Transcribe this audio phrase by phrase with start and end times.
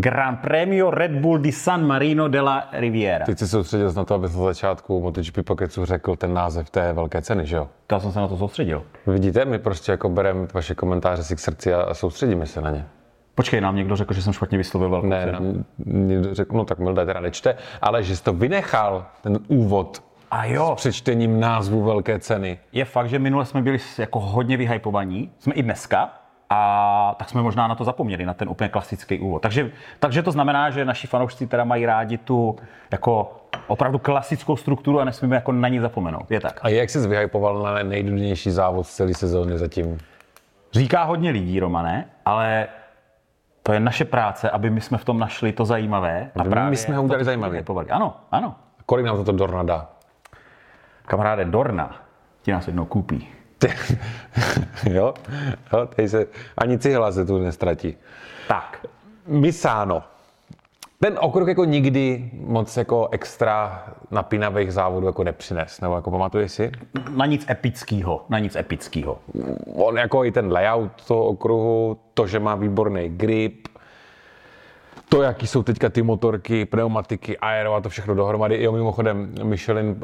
[0.00, 3.24] Gran Premio Red Bull di San Marino de la Riviera.
[3.24, 7.22] Teď se soustředil na to, aby na začátku MotoGP Pocketsu řekl ten název té velké
[7.22, 7.68] ceny, že jo?
[7.92, 8.82] Já jsem se na to soustředil.
[9.06, 12.86] Vidíte, my prostě jako bereme vaše komentáře si k srdci a, soustředíme se na ně.
[13.34, 15.64] Počkej, nám někdo řekl, že jsem špatně vyslovil velkou Ne, cenu.
[15.86, 20.44] někdo řekl, no tak Milda teda nečte, ale že jsi to vynechal, ten úvod A
[20.44, 22.58] jo, přečtením názvu velké ceny.
[22.72, 26.10] je fakt, že minule jsme byli jako hodně vyhypovaní, jsme i dneska,
[26.54, 29.42] a tak jsme možná na to zapomněli, na ten úplně klasický úvod.
[29.42, 32.56] Takže, takže to znamená, že naši fanoušci teda mají rádi tu
[32.90, 36.30] jako opravdu klasickou strukturu a nesmíme jako na ní zapomenout.
[36.30, 36.60] Je tak.
[36.62, 39.98] A jak jsi vyhypoval na nejdůležitější závod z celé sezóny zatím?
[40.72, 42.66] Říká hodně lidí, Romane, ale
[43.62, 46.30] to je naše práce, aby my jsme v tom našli to zajímavé.
[46.36, 47.90] A Aby my právě jsme ho udělali vyhypovali.
[47.90, 48.54] Ano, ano.
[48.86, 49.88] Kolik nám to Dorna dá?
[51.04, 51.96] Kamaráde Dorna
[52.42, 53.28] ti nás jednou koupí.
[53.62, 53.72] Ty,
[54.90, 55.14] jo,
[55.72, 56.26] jo tady se,
[56.58, 57.96] ani cihla se tu nestratí.
[58.48, 58.86] Tak,
[59.26, 60.02] Misano.
[61.00, 66.72] Ten okruh jako nikdy moc jako extra napínavých závodů jako nepřines, nebo jako pamatuješ si?
[67.10, 69.18] na nic epického, na nic epického.
[69.74, 73.68] On jako i ten layout toho okruhu, to, že má výborný grip,
[75.12, 78.62] to, jaký jsou teďka ty motorky, pneumatiky, aero a to všechno dohromady.
[78.62, 79.96] Jo, mimochodem, Michelin uh,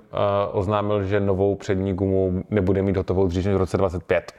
[0.53, 4.33] oznámil, že novou přední gumu nebude mít hotovou dřív než v roce 25.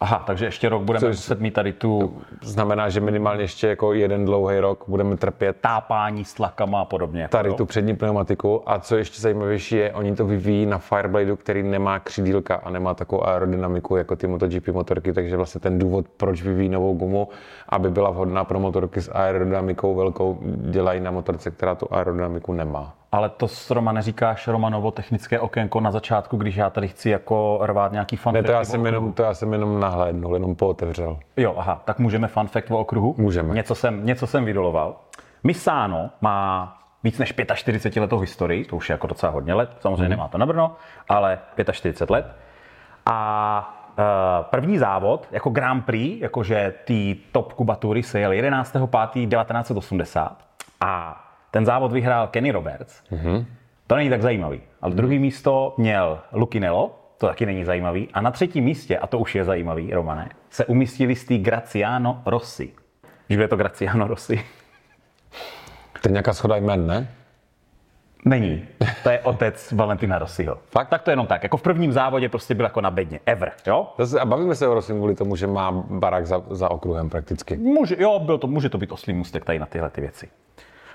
[0.00, 3.92] Aha, takže ještě rok budeme Což- muset mít tady tu Znamená, že minimálně ještě jako
[3.92, 7.22] jeden dlouhý rok budeme trpět tápání s tlakama a podobně.
[7.22, 7.54] jako tady jo.
[7.54, 8.62] tu přední pneumatiku.
[8.66, 12.94] A co ještě zajímavější je, oni to vyvíjí na Firebladeu, který nemá křídílka a nemá
[12.94, 17.28] takovou aerodynamiku jako ty MotoGP motorky, takže vlastně ten důvod, proč vyvíjí novou gumu,
[17.68, 22.99] aby byla vhodná pro motorky s aerodynamikou velkou, dělají na motorce, která tu aerodynamiku nemá.
[23.12, 27.58] Ale to s Roma neříkáš Romanovo technické okénko na začátku, když já tady chci jako
[27.62, 31.18] rvát nějaký fun Ne, to já jsem jenom, to já jsem jenom nahlédnul, jenom pootevřel.
[31.36, 33.14] Jo, aha, tak můžeme fun fact o okruhu?
[33.18, 33.54] Můžeme.
[33.54, 34.96] Něco jsem, něco jsem vydoloval.
[35.44, 40.02] Misano má víc než 45 letou historii, to už je jako docela hodně let, samozřejmě
[40.02, 40.10] Mhm.
[40.10, 40.76] nemá to na Brno,
[41.08, 41.38] ale
[41.72, 42.36] 45 let.
[43.06, 44.04] A uh,
[44.50, 50.28] první závod, jako Grand Prix, jakože ty top kubatury se jel 11.5.1980
[50.80, 53.02] a ten závod vyhrál Kenny Roberts.
[53.12, 53.44] Mm-hmm.
[53.86, 54.60] To není tak zajímavý.
[54.82, 58.08] Ale druhý místo měl Lukinello, to taky není zajímavý.
[58.12, 62.72] A na třetím místě, a to už je zajímavý, Romane, se umístili z Graciano Rossi.
[63.28, 64.44] Víš, je to Graciano Rossi?
[66.02, 67.08] To je nějaká schoda jmen, ne?
[68.24, 68.68] Není.
[69.02, 70.58] To je otec Valentina Rossiho.
[70.70, 70.88] Fakt?
[70.88, 71.42] Tak to je jenom tak.
[71.42, 73.20] Jako v prvním závodě prostě byl jako na bedně.
[73.26, 73.52] Ever.
[73.66, 73.92] Jo?
[73.98, 77.56] Zase, a bavíme se o Rosim kvůli tomu, že má barák za, za okruhem prakticky.
[77.56, 80.28] Může, jo, byl to, může to být oslý můstek tady na tyhle ty věci.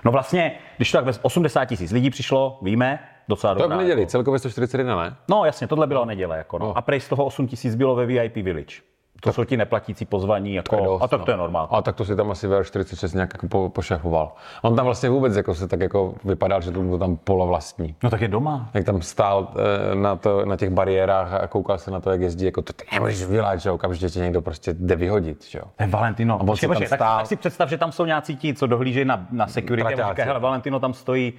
[0.04, 2.98] No vlastně, když to tak bez 80 tisíc lidí přišlo, víme,
[3.28, 3.76] docela To je v dobrá.
[3.76, 5.16] neděli, celkově 141, ne?
[5.28, 6.38] No jasně, tohle bylo neděle.
[6.38, 6.78] Jako, no.
[6.78, 8.76] A prej z toho 8 tisíc bylo ve VIP Village.
[9.20, 11.24] To jsou ti neplatící pozvaní, jako, dost, a tak no.
[11.24, 11.68] to je normální.
[11.70, 14.32] A tak to si tam asi VR46 nějak jako po, pošefoval.
[14.62, 17.94] On tam vlastně vůbec jako se tak jako vypadal, že to bylo tam polovlastní.
[18.02, 18.70] No tak je doma.
[18.74, 19.48] Jak tam stál
[19.92, 22.72] eh, na, to, na těch bariérách a koukal se na to, jak jezdí, jako to
[22.72, 25.86] ty nemůžeš vydělat, že okamžitě tě někdo prostě jde vyhodit, že jo.
[25.90, 26.38] Valentino.
[26.38, 27.18] on si tam tak, stál.
[27.18, 30.10] tak, si představ, že tam jsou nějací ti, co dohlížejí na, na security a Traťáci.
[30.10, 31.32] říkají, hele, Valentino tam stojí,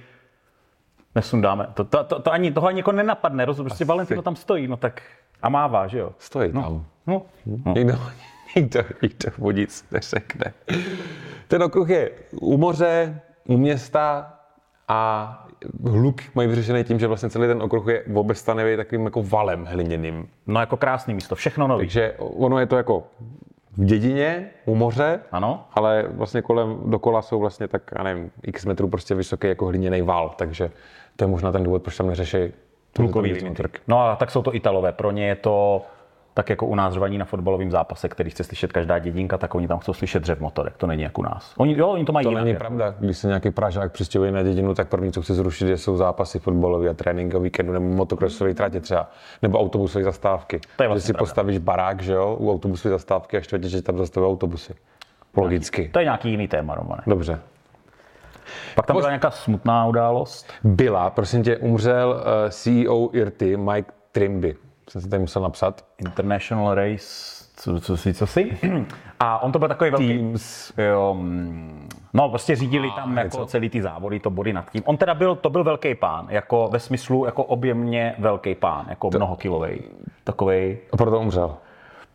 [1.14, 1.66] nesundáme.
[1.74, 3.70] To, to, to, to ani, toho ani jako nenapadne, rozumíš?
[3.70, 5.02] Prostě Valentino tam stojí, no tak
[5.42, 6.10] a mává, že jo?
[6.18, 6.62] Stojí No.
[6.62, 6.84] tam.
[7.08, 7.74] No, no.
[7.74, 7.94] Nikdo,
[8.56, 10.52] nikdo, nikdo mu nic neřekne.
[11.48, 12.10] Ten okruh je
[12.40, 14.34] u moře, u města
[14.88, 15.46] a
[15.84, 20.28] hluk mají vyřešený tím, že vlastně celý ten okruh je obestanový takovým jako valem hliněným.
[20.46, 21.80] no jako krásný místo, všechno nový.
[21.80, 23.04] Takže ono je to jako
[23.76, 25.64] v dědině, u moře, Ano.
[25.72, 30.02] ale vlastně kolem, dokola jsou vlastně tak, já nevím, x metrů prostě vysoký jako hliněný
[30.02, 30.70] val, takže
[31.16, 32.38] to je možná ten důvod, proč tam neřeší
[32.98, 33.62] Hlukový limity.
[33.88, 34.92] No a tak jsou to Italové.
[34.92, 35.82] Pro ně je to
[36.38, 39.68] tak jako u nás řvaní na fotbalovém zápase, který chce slyšet každá dědinka, tak oni
[39.68, 40.76] tam chcou slyšet dřev motorek.
[40.76, 41.54] To není jak u nás.
[41.56, 42.44] Oni, jo, oni to mají To jinak.
[42.44, 42.58] není jako.
[42.60, 42.94] pravda.
[42.98, 46.88] Když se nějaký Pražák přistěhuje na dědinu, tak první, co chce zrušit, jsou zápasy fotbalové
[46.88, 49.10] a tréninkový víkendu nebo motokrosové tratě třeba,
[49.42, 50.60] nebo autobusové zastávky.
[50.76, 51.22] To je že vlastně si pravda.
[51.22, 54.74] postavíš barák, že jo, u autobusové zastávky a štvrtě, že tam zastavují autobusy.
[55.36, 55.88] Logicky.
[55.88, 57.02] To je nějaký jiný téma, Romane.
[57.06, 57.40] Dobře.
[58.74, 60.52] Pak tam byla nějaká smutná událost.
[60.64, 64.56] Byla, prosím tě, umřel uh, CEO IRTY Mike Trimby.
[64.88, 65.84] Jsem si tady musel napsat.
[65.98, 68.58] International Race, co, co si, co si?
[69.20, 70.18] A on to byl takový velký...
[70.18, 70.72] Teams.
[70.78, 73.46] Jo, mm, no prostě řídili tam jako něco.
[73.46, 74.82] celý ty závody, to body nad tím.
[74.86, 79.10] On teda byl, to byl velký pán, jako ve smyslu jako objemně velký pán, jako
[79.16, 79.80] mnohokilový.
[80.24, 81.56] Takovej, A proto umřel.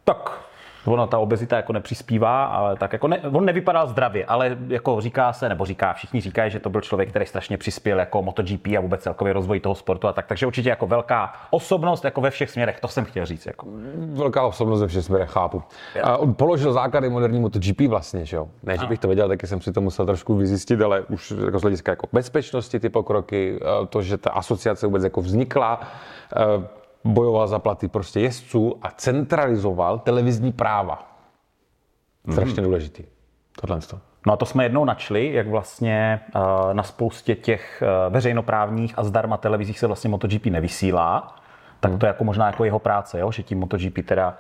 [0.04, 0.42] tak
[0.86, 5.34] Ono, ta obezita jako nepřispívá, ale tak jako ne, on nevypadal zdravě, ale jako říká
[5.34, 8.82] se, nebo říká, všichni říkají, že to byl člověk, který strašně přispěl jako MotoGP a
[8.82, 10.28] vůbec celkový rozvoj toho sportu a tak.
[10.28, 13.46] Takže určitě jako velká osobnost jako ve všech směrech, to jsem chtěl říct.
[13.46, 13.68] Jako.
[13.96, 15.64] Velká osobnost ve všech směrech, chápu.
[16.04, 18.48] A on položil základy moderní MotoGP vlastně, že jo?
[18.64, 21.60] Ne, že bych to věděl, taky jsem si to musel trošku vyzjistit, ale už jako
[21.60, 25.80] z hlediska jako bezpečnosti ty pokroky, eh, to, že ta asociace vůbec jako vznikla,
[26.36, 31.18] eh, bojoval za platy prostě jezdců a centralizoval televizní práva.
[32.32, 32.64] Strašně mm.
[32.64, 33.04] důležitý.
[33.62, 34.00] Tohle to.
[34.28, 39.04] No a to jsme jednou načli, jak vlastně uh, na spoustě těch uh, veřejnoprávních a
[39.04, 41.36] zdarma televizích se vlastně MotoGP nevysílá.
[41.80, 43.32] Tak to je jako možná jako jeho práce, jo?
[43.32, 44.38] že tím MotoGP teda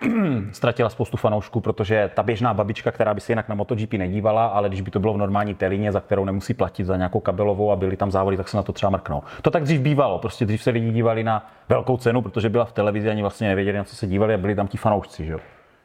[0.52, 4.68] ztratila spoustu fanoušků, protože ta běžná babička, která by se jinak na MotoGP nedívala, ale
[4.68, 7.76] když by to bylo v normální telině, za kterou nemusí platit za nějakou kabelovou a
[7.76, 9.22] byly tam závody, tak se na to třeba mrknou.
[9.42, 12.72] To tak dřív bývalo, prostě dřív se lidi dívali na velkou cenu, protože byla v
[12.72, 15.38] televizi, ani vlastně nevěděli, na co se dívali a byli tam ti fanoušci, že jo.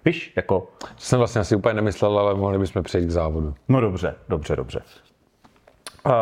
[0.06, 0.68] Víš, jako...
[0.80, 3.54] To jsem vlastně asi úplně nemyslel, ale mohli bychom přejít k závodu.
[3.68, 4.82] No dobře, dobře, dobře.
[6.06, 6.14] Uh,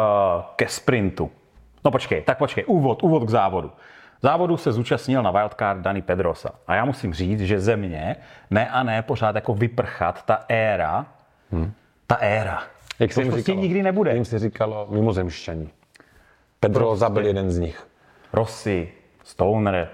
[0.56, 1.32] ke sprintu.
[1.86, 3.72] No počkej, tak počkej, úvod, úvod k závodu.
[4.22, 6.50] Závodu se zúčastnil na wildcard Dani Pedrosa.
[6.68, 8.16] A já musím říct, že ze mě
[8.50, 11.06] ne a ne pořád jako vyprchat ta éra,
[11.52, 11.72] hmm.
[12.08, 12.64] ta éra.
[13.00, 14.14] Jak to prostě nikdy nebude.
[14.14, 15.70] Jim se říkalo mimozemšťaní.
[16.60, 17.14] Pedrosa prostě.
[17.14, 17.88] byl jeden z nich.
[18.34, 18.92] Rossi,
[19.24, 19.90] Stoner,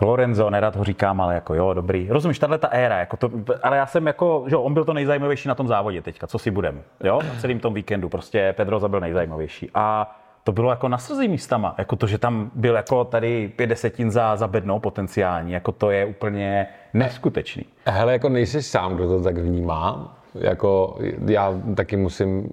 [0.00, 2.08] Lorenzo, nerad ho říkám, ale jako jo, dobrý.
[2.10, 3.30] Rozumíš, tahle ta éra, jako to,
[3.62, 6.50] ale já jsem jako, že on byl to nejzajímavější na tom závodě teďka, co si
[6.50, 9.70] budem, jo, na celým tom víkendu, prostě Pedroza byl nejzajímavější.
[9.74, 11.74] A to bylo jako na srdci místama.
[11.78, 15.90] Jako to, že tam byl jako tady pět desetin za, za bednou potenciální, jako to
[15.90, 17.64] je úplně neskutečný.
[17.86, 20.16] Hele, jako nejsi sám, kdo to tak vnímá.
[20.34, 22.48] Jako já taky musím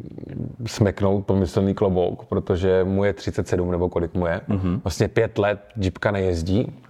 [0.66, 4.42] smeknout pomyslný klobouk, protože mu je 37 nebo kolik mu je.
[4.50, 4.80] Mm-hmm.
[4.84, 6.82] Vlastně pět let Jeepka nejezdí.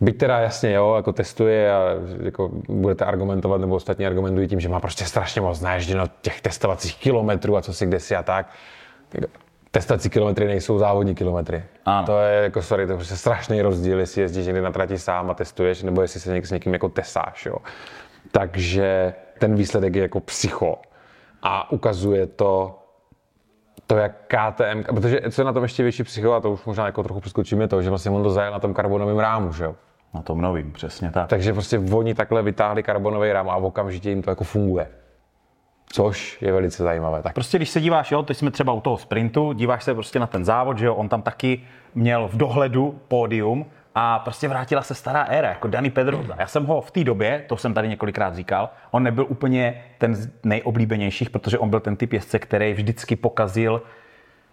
[0.00, 1.80] Byť teda jasně, jo, jako testuje a
[2.22, 6.96] jako budete argumentovat, nebo ostatní argumentují tím, že má prostě strašně moc naježděno těch testovacích
[6.96, 8.46] kilometrů a co si kde si a tak
[9.74, 11.64] Testací kilometry nejsou závodní kilometry.
[11.86, 12.06] Ano.
[12.06, 15.30] To je jako, sorry, to je prostě strašný rozdíl, jestli jezdíš někdy na trati sám
[15.30, 17.56] a testuješ, nebo jestli se někdy s někým jako tesáš, jo.
[18.30, 20.78] Takže ten výsledek je jako psycho.
[21.42, 22.78] A ukazuje to,
[23.86, 26.86] to, jak KTM, protože co je na tom ještě větší psycho, a to už možná
[26.86, 29.74] jako trochu přeskočíme, to, že vlastně on to zajel na tom karbonovém rámu, že jo.
[30.14, 31.28] Na tom novým, přesně tak.
[31.28, 34.88] Takže prostě oni takhle vytáhli karbonový rám a okamžitě jim to jako funguje.
[35.92, 37.22] Což je velice zajímavé.
[37.22, 37.34] Tak.
[37.34, 40.26] Prostě když se díváš, jo, teď jsme třeba u toho sprintu, díváš se prostě na
[40.26, 41.60] ten závod, že jo, on tam taky
[41.94, 46.34] měl v dohledu pódium a prostě vrátila se stará éra, jako Dani Pedroza.
[46.38, 50.14] Já jsem ho v té době, to jsem tady několikrát říkal, on nebyl úplně ten
[50.14, 53.82] z nejoblíbenějších, protože on byl ten typ jezdce, který vždycky pokazil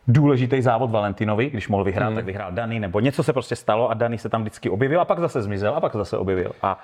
[0.07, 2.15] důležitý závod Valentinovi, když mohl vyhrát, hmm.
[2.15, 5.06] tak vyhrál Dani, nebo něco se prostě stalo a Dani se tam vždycky objevil a
[5.06, 6.51] pak zase zmizel a pak zase objevil.
[6.62, 6.80] A,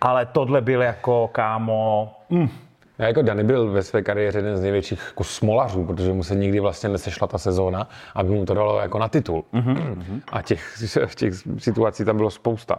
[0.00, 2.48] ale tohle byl jako kámo, mm,
[2.98, 6.34] já jako Dani byl ve své kariéře jeden z největších jako smolařů, protože mu se
[6.34, 9.44] nikdy vlastně nesešla ta sezóna, aby mu to dalo jako na titul.
[9.54, 10.20] Mm-hmm.
[10.32, 10.74] A těch,
[11.14, 12.78] těch situací tam bylo spousta.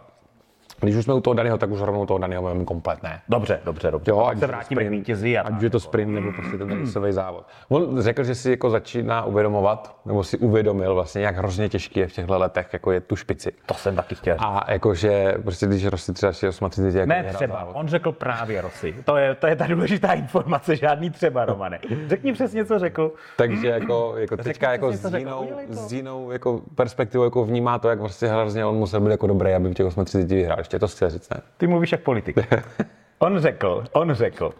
[0.80, 3.20] Když už jsme u toho Daniho, tak už rovnou toho Daniho máme komplet, ne?
[3.28, 4.10] Dobře, dobře, dobře.
[4.10, 5.38] Jo, ať se vrátíme k vítězi.
[5.38, 7.46] A ať je to sprint nebo prostě ten tenisový závod.
[7.68, 12.08] On řekl, že si jako začíná uvědomovat, nebo si uvědomil vlastně, jak hrozně těžký je
[12.08, 13.52] v těchto letech, jako je tu špici.
[13.66, 14.36] To jsem taky chtěl.
[14.38, 17.76] A jakože prostě když Rossi třeba 38 jako Ne třeba, závod.
[17.76, 18.94] on řekl právě Rossi.
[19.04, 21.78] To je, to je ta důležitá informace, žádný třeba, Romane.
[22.06, 23.12] Řekni přesně, co řekl.
[23.36, 27.98] Takže jako, jako teďka jako s jinou, s jinou jako perspektivou jako vnímá to, jak
[27.98, 30.58] prostě hrozně on musel být jako dobrý, aby v těch 38 vyhrál.
[30.70, 31.40] Ještě to chci říct, ne?
[31.56, 32.36] Ty mluvíš jak politik.
[33.18, 34.52] On řekl, on řekl,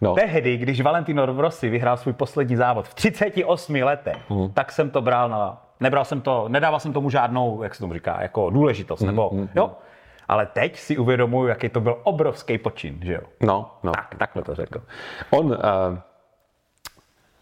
[0.00, 0.14] No.
[0.14, 4.52] Tehdy, když Valentino Rossi vyhrál svůj poslední závod v 38 letech, mm.
[4.52, 5.62] tak jsem to bral na...
[5.80, 9.06] Nebral jsem to, nedával jsem tomu žádnou, jak se tomu říká, jako důležitost, mm.
[9.06, 9.48] nebo mm.
[9.54, 9.70] jo?
[10.28, 13.20] Ale teď si uvědomuji, jaký to byl obrovský počin, že jo?
[13.40, 13.92] No, no.
[13.92, 14.82] Tak, takhle to řekl.
[15.30, 15.54] On, uh,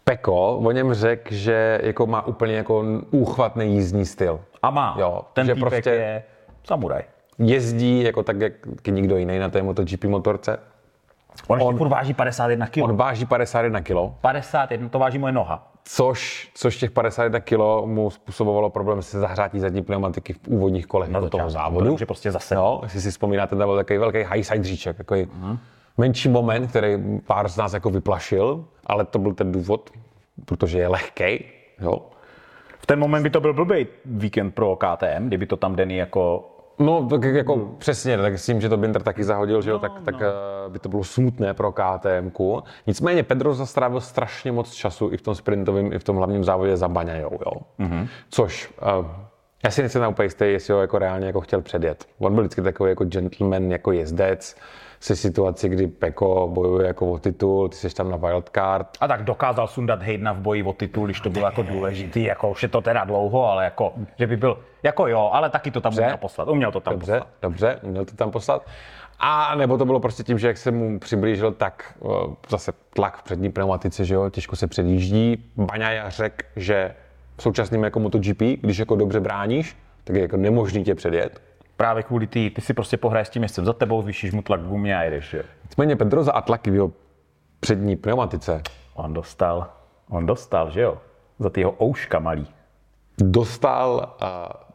[0.03, 4.39] Peko, o něm řekl, že jako má úplně jako úchvatný jízdní styl.
[4.63, 4.95] A má.
[4.99, 6.23] Jo, ten že prostě je
[6.63, 7.03] samuraj
[7.39, 8.53] jezdí jako tak, jak
[8.87, 10.59] nikdo jiný na té MotoGP motorce.
[11.47, 12.77] On, on furt váží 51 kg.
[12.83, 13.95] On váží 51 kg.
[14.21, 15.71] 51, to váží moje noha.
[15.83, 21.09] Což, což těch 51 kg mu způsobovalo problém se zahrátí zadní pneumatiky v úvodních kolech
[21.09, 21.89] do toho závodu.
[21.89, 22.55] Takže prostě zase.
[22.55, 25.57] No, jestli si vzpomínáte, tam byl takový velký high side říček, takový uh-huh.
[25.97, 29.89] menší moment, který pár z nás jako vyplašil, ale to byl ten důvod,
[30.45, 31.45] protože je lehký.
[31.81, 32.01] Jo.
[32.79, 36.49] V ten moment by to byl blbý víkend pro KTM, kdyby to tam Denny jako
[36.79, 37.75] No, tak jako hmm.
[37.77, 40.01] přesně, tak s tím, že to Binder taky zahodil, že jo, no, tak, no.
[40.05, 42.31] tak eh, by to bylo smutné pro KTM.
[42.87, 46.77] Nicméně Pedro zastrávil strašně moc času i v tom sprintovém, i v tom hlavním závodě
[46.77, 47.51] za Baňajou, jo.
[47.79, 48.07] Mm-hmm.
[48.29, 48.69] Což
[48.99, 49.05] uh,
[49.63, 52.05] Já si nejsem úplně jistý, jestli ho jako reálně jako chtěl předjet.
[52.19, 54.55] On byl vždycky takový jako gentleman, jako jezdec,
[54.99, 58.87] se situaci, kdy Peko bojuje jako o titul, ty jsi tam na wildcard.
[59.01, 62.49] A tak dokázal sundat Haydena v boji o titul, když to bylo jako důležitý, jako
[62.49, 65.81] už je to teda dlouho, ale jako, že by byl, jako jo, ale taky to
[65.81, 66.01] tam Dobře.
[66.01, 67.27] uměl poslat, uměl to tam Dobře, poslat.
[67.41, 68.65] dobře, měl to tam poslat.
[69.19, 73.17] A nebo to bylo prostě tím, že jak se mu přiblížil, tak o, zase tlak
[73.17, 75.51] v přední pneumatice, že jo, těžko se předjíždí.
[75.57, 76.95] Baňaja řekl, že
[77.37, 81.41] v současném jako MotoGP, když jako dobře bráníš, tak je jako nemožný tě předjet.
[81.77, 84.61] Právě kvůli ty, ty si prostě pohraješ s tím městem za tebou, zvýšíš mu tlak
[84.61, 85.43] v gumě a jedeš, jo.
[85.63, 86.91] Nicméně Pedroza a tlaky v jeho
[87.59, 88.61] přední pneumatice
[88.93, 89.67] On dostal,
[90.09, 90.97] on dostal, že jo,
[91.39, 92.47] za ty jeho ouška malý.
[93.17, 94.27] dostal uh,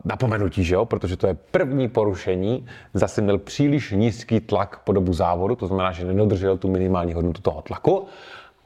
[0.05, 0.85] napomenutí, že jo?
[0.85, 2.67] protože to je první porušení.
[2.95, 7.43] Zase měl příliš nízký tlak po dobu závodu, to znamená, že nedodržel tu minimální hodnotu
[7.43, 8.07] toho tlaku.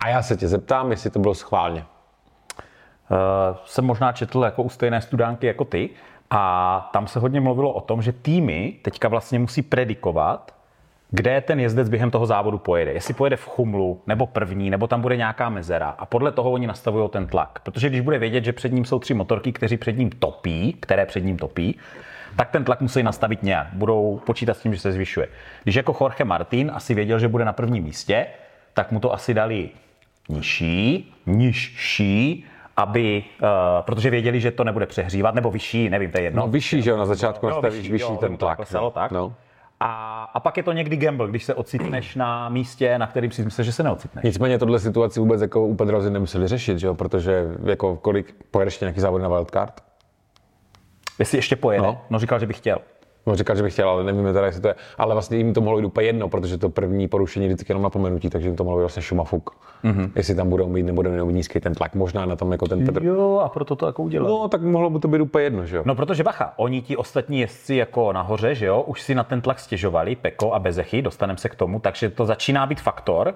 [0.01, 1.85] A já se tě zeptám, jestli to bylo schválně.
[3.11, 5.91] Uh, jsem možná četl jako u stejné studánky jako ty
[6.31, 10.55] a tam se hodně mluvilo o tom, že týmy teďka vlastně musí predikovat,
[11.11, 12.93] kde ten jezdec během toho závodu pojede.
[12.93, 15.89] Jestli pojede v chumlu, nebo první, nebo tam bude nějaká mezera.
[15.99, 17.59] A podle toho oni nastavují ten tlak.
[17.63, 21.07] Protože když bude vědět, že před ním jsou tři motorky, kteří před ním topí, které
[21.07, 21.79] před ním topí,
[22.37, 23.67] tak ten tlak musí nastavit nějak.
[23.73, 25.29] Budou počítat s tím, že se zvyšuje.
[25.63, 28.27] Když jako Jorge Martin asi věděl, že bude na prvním místě,
[28.75, 29.71] tak mu to asi dali
[30.29, 32.45] nižší, nižší,
[32.77, 33.49] aby, uh,
[33.81, 36.43] protože věděli, že to nebude přehřívat, nebo vyšší, nevím, to je jedno.
[36.43, 38.57] No vyšší, že jo, na začátku nastavíš vyšší jo, ten tlak.
[38.57, 39.11] klesalo, tak.
[39.11, 39.35] No.
[39.81, 43.45] A, a pak je to někdy gamble, když se ocitneš na místě, na kterým si
[43.45, 44.25] myslíš, že se neocitneš.
[44.25, 46.95] Nicméně tohle situaci vůbec jako u Pedrozy nemuseli řešit, že jo?
[46.95, 49.81] protože jako kolik pojedeš nějaký závod na wildcard?
[51.19, 51.93] Jestli ještě pojede, no.
[51.93, 52.01] No.
[52.11, 52.79] no říkal, že bych chtěl.
[53.27, 54.75] No, říkal, že bych chtěl, ale nevíme teda, jestli to je.
[54.99, 58.31] Ale vlastně jim to mohlo jít úplně jedno, protože to první porušení vždycky jenom napomenutí,
[58.31, 59.51] takže jim to mohlo být vlastně šumafuk.
[59.85, 60.11] Mm-hmm.
[60.15, 63.05] Jestli tam budou mít, nebudou mít nízký ten tlak, možná na tom jako ten Pedro.
[63.05, 64.29] Jo, a proto to jako udělal.
[64.31, 64.39] No.
[64.39, 65.83] No, tak mohlo by to být úplně jedno, že jo?
[65.87, 69.41] no, protože bacha, oni ti ostatní jezdci jako nahoře, že jo, už si na ten
[69.41, 73.35] tlak stěžovali, Peko a Bezechy, dostaneme se k tomu, takže to začíná být faktor.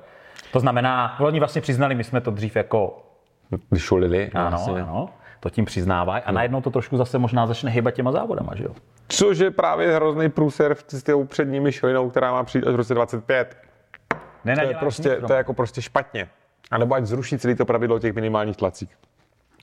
[0.53, 3.03] To znamená, oni vlastně přiznali, my jsme to dřív jako,
[3.71, 4.31] Vyšulili.
[4.35, 4.83] ano, vlastně.
[4.83, 5.09] ano,
[5.41, 8.71] to tím přiznávají a najednou to trošku zase možná začne hýbat těma závodama, že jo.
[9.09, 12.95] Což je právě hrozný průser s tou přední myšlinou, která má přijít až v roce
[12.95, 13.57] 25.
[14.55, 16.29] To je, prostě, to je jako prostě špatně.
[16.71, 18.97] A nebo ať zruší celý to pravidlo těch minimálních tlacích.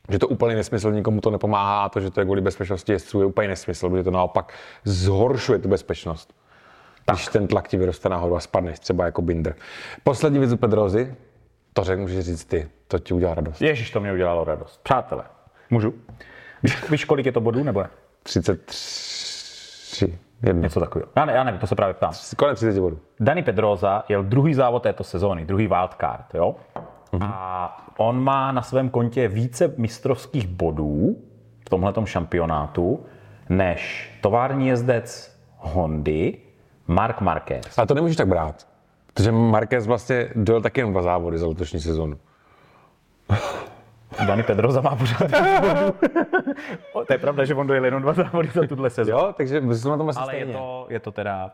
[0.10, 3.20] Že to úplně nesmysl, nikomu to nepomáhá a to, že to je kvůli bezpečnosti jezdců,
[3.20, 4.54] je úplně nesmysl, protože to naopak
[4.84, 6.34] zhoršuje tu bezpečnost.
[7.12, 9.56] Když ten tlak ti vyroste nahoru a spadneš, třeba jako binder.
[10.04, 11.16] Poslední věc u Pedrozy,
[11.74, 13.62] to řekl, můžeš říct ty, to ti udělá radost.
[13.62, 14.84] Ježíš, to mě udělalo radost.
[14.84, 15.24] Přátelé,
[15.70, 15.94] můžu?
[16.64, 17.90] Víš, víš, kolik je to bodů, nebo ne?
[18.24, 20.62] 33, jedno.
[20.62, 21.12] Něco takového.
[21.16, 22.12] Já, ne, já nevím, to se právě ptám.
[22.38, 23.00] Konec 30 bodů.
[23.20, 26.56] Dani Pedroza jel druhý závod této sezóny, druhý wildcard, jo?
[27.22, 31.18] A on má na svém kontě více mistrovských bodů
[31.66, 33.06] v tomhletom šampionátu,
[33.50, 36.38] než tovární jezdec Hondy
[36.88, 37.78] Mark Marquez.
[37.78, 38.68] Ale to nemůžeš tak brát.
[39.14, 42.18] Protože Marquez vlastně dojel taky jenom dva závody za letošní sezonu.
[44.28, 45.18] Dani Pedroza má pořád
[47.08, 49.18] to je pravda, že on dojel jenom dva závody za tuhle sezónu.
[49.20, 50.54] Jo, takže jsme na tom asi Ale je stejně.
[50.54, 51.52] to, je to teda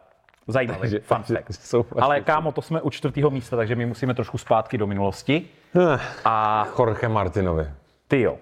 [0.47, 1.29] zajímavý Takže- fun fact.
[1.29, 5.47] vlastně- Ale kámo, to jsme u čtvrtého místa, takže my musíme trošku zpátky do minulosti.
[5.95, 7.67] Eh, A Jorge Martinovi.
[8.07, 8.37] Ty jo.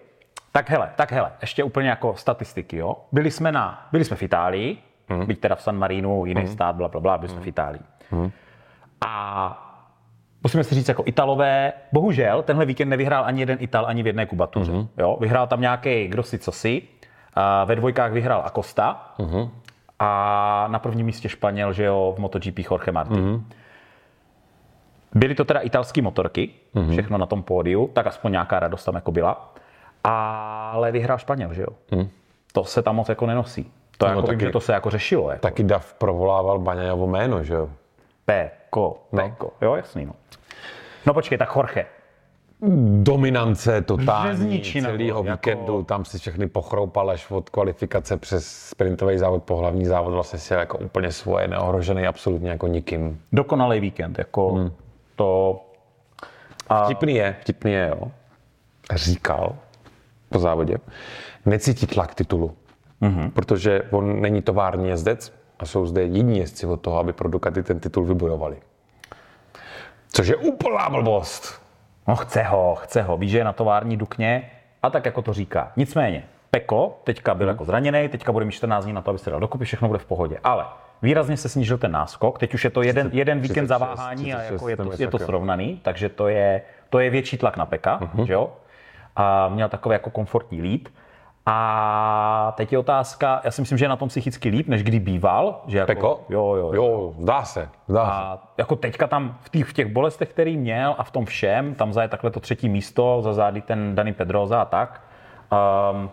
[0.51, 2.95] Tak hele, tak hele, ještě úplně jako statistiky, jo.
[3.11, 4.77] Byli jsme na, byli jsme v Itálii,
[5.09, 5.25] hmm.
[5.25, 6.51] byť teda v San Marinu, jiný hmm.
[6.53, 7.81] stát, bla, bla, bla, byli jsme v Itálii.
[8.11, 8.31] Hmm.
[9.01, 9.70] A
[10.43, 14.25] musíme si říct, jako Italové, bohužel, tenhle víkend nevyhrál ani jeden Ital, ani v jedné
[14.25, 14.71] kubatuře.
[14.71, 14.88] Mm-hmm.
[14.98, 15.17] Jo?
[15.19, 16.81] Vyhrál tam nějaký, kdo si co si.
[17.33, 19.13] A ve dvojkách vyhrál Acosta.
[19.19, 19.50] Mm-hmm.
[20.00, 23.17] A na prvním místě Španěl, že jo, v MotoGP Jorge Martin.
[23.17, 23.43] Mm-hmm.
[25.15, 26.91] Byly to teda italské motorky, mm-hmm.
[26.91, 29.53] všechno na tom pódiu, tak aspoň nějaká radost tam jako byla.
[30.03, 31.67] Ale vyhrál Španěl, že jo.
[31.91, 32.10] Mm.
[32.53, 33.71] To se tam moc jako nenosí.
[33.98, 35.29] To No, jako vím, taky- že to se jako řešilo.
[35.29, 35.41] Jako.
[35.41, 37.69] Taky Dav provolával Baňajovo jméno, že jo?
[38.71, 39.53] Peko, Peko.
[39.61, 40.13] Jo, jasný, no.
[41.05, 41.85] No počkej, tak Jorge.
[43.01, 49.43] Dominance totální celého jako- víkendu, tam si všechny pochroupal až od kvalifikace přes sprintový závod
[49.43, 53.21] po hlavní závod, vlastně si jako úplně svoje, neohrožený absolutně jako nikým.
[53.31, 54.71] Dokonalý víkend, jako hmm.
[55.15, 55.61] to...
[56.69, 58.11] A Vtipný je, vtipný je, jo.
[58.93, 59.55] Říkal
[60.29, 60.77] po závodě,
[61.45, 62.55] necítí tlak titulu,
[63.01, 63.31] mm-hmm.
[63.31, 67.63] protože on není tovární jezdec a jsou zde jediní jezdci od toho, aby pro Ducati
[67.63, 68.57] ten titul vybojovali.
[70.13, 71.61] Což je úplná blbost.
[72.07, 73.17] no, chce ho, chce ho.
[73.17, 74.51] Ví, že je na tovární Dukně
[74.83, 75.71] a tak jako to říká.
[75.75, 79.29] Nicméně, Peko teďka byl jako zraněný, teďka bude mít 14 dní na to, aby se
[79.29, 80.37] dal dokupy, všechno bude v pohodě.
[80.43, 80.65] Ale
[81.01, 84.37] výrazně se snížil ten náskok, teď už je to jeden, jeden víkend 36, zaváhání a
[84.37, 87.65] 36, jako je to, je to srovnaný, takže to je, to je větší tlak na
[87.65, 88.53] Peka, že jo?
[89.15, 90.87] A měl takový jako komfortní líp.
[91.45, 95.00] A teď je otázka, já si myslím, že je na tom psychicky líp, než kdy
[95.00, 95.62] býval.
[95.67, 96.19] Že jako, Peko?
[96.29, 96.83] Jo, jo, jo.
[96.83, 98.12] Jo, dá se, dá se.
[98.12, 101.75] A jako teďka tam v těch, v těch bolestech, který měl a v tom všem,
[101.75, 105.01] tam zaje takhle to třetí místo, za zády ten Dani Pedroza a tak.
[105.91, 106.10] Um,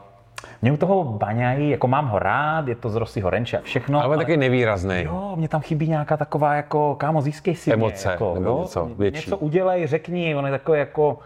[0.62, 4.02] mě u toho baňají, jako mám ho rád, je to z Rossiho Renče a všechno.
[4.02, 5.02] Ale taky nevýrazný.
[5.02, 8.58] Jo, mě tam chybí nějaká taková jako, kámo, získej si Emoce, mě, jako, nebo jo?
[8.58, 9.16] něco větší.
[9.16, 11.18] Něco udělej, řekni, on je takový jako,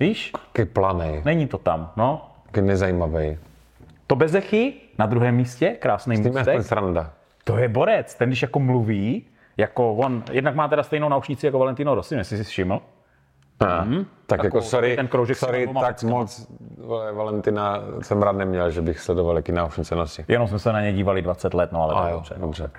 [0.00, 2.29] víš, Taky planej, není to tam, no.
[2.50, 3.38] Taky nezajímavý.
[4.06, 6.62] To Bezechy na druhém místě, krásný Tím můstek.
[6.62, 7.10] sranda.
[7.44, 9.24] To je borec, ten když jako mluví,
[9.56, 12.80] jako on, jednak má teda stejnou naušnici jako Valentino Rossi, jestli jsi všiml.
[13.62, 14.06] Hmm.
[14.26, 16.46] Tak jako sorry, ten kroužek sorry tak moc
[16.78, 20.24] vole, Valentina jsem rád neměl, že bych sledoval, jaký náušnice nosí.
[20.28, 22.34] Jenom jsme se na ně dívali 20 let, no ale A tak jo, dobře.
[22.38, 22.70] dobře.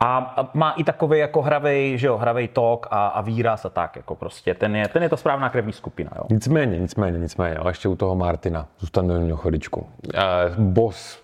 [0.00, 3.96] A má i takový jako hravej, že jo, hravej tok a, a výraz a tak,
[3.96, 6.22] jako prostě, ten je, ten je ta správná krevní skupina, jo.
[6.30, 9.80] Nicméně, nicméně, nicméně, ale ještě u toho Martina, zůstanu u něho chodičku.
[9.80, 11.22] Uh, boss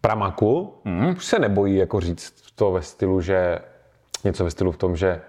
[0.00, 1.06] Pramaku mm.
[1.06, 3.58] už se nebojí jako říct to ve stylu, že
[4.24, 5.20] něco ve stylu v tom, že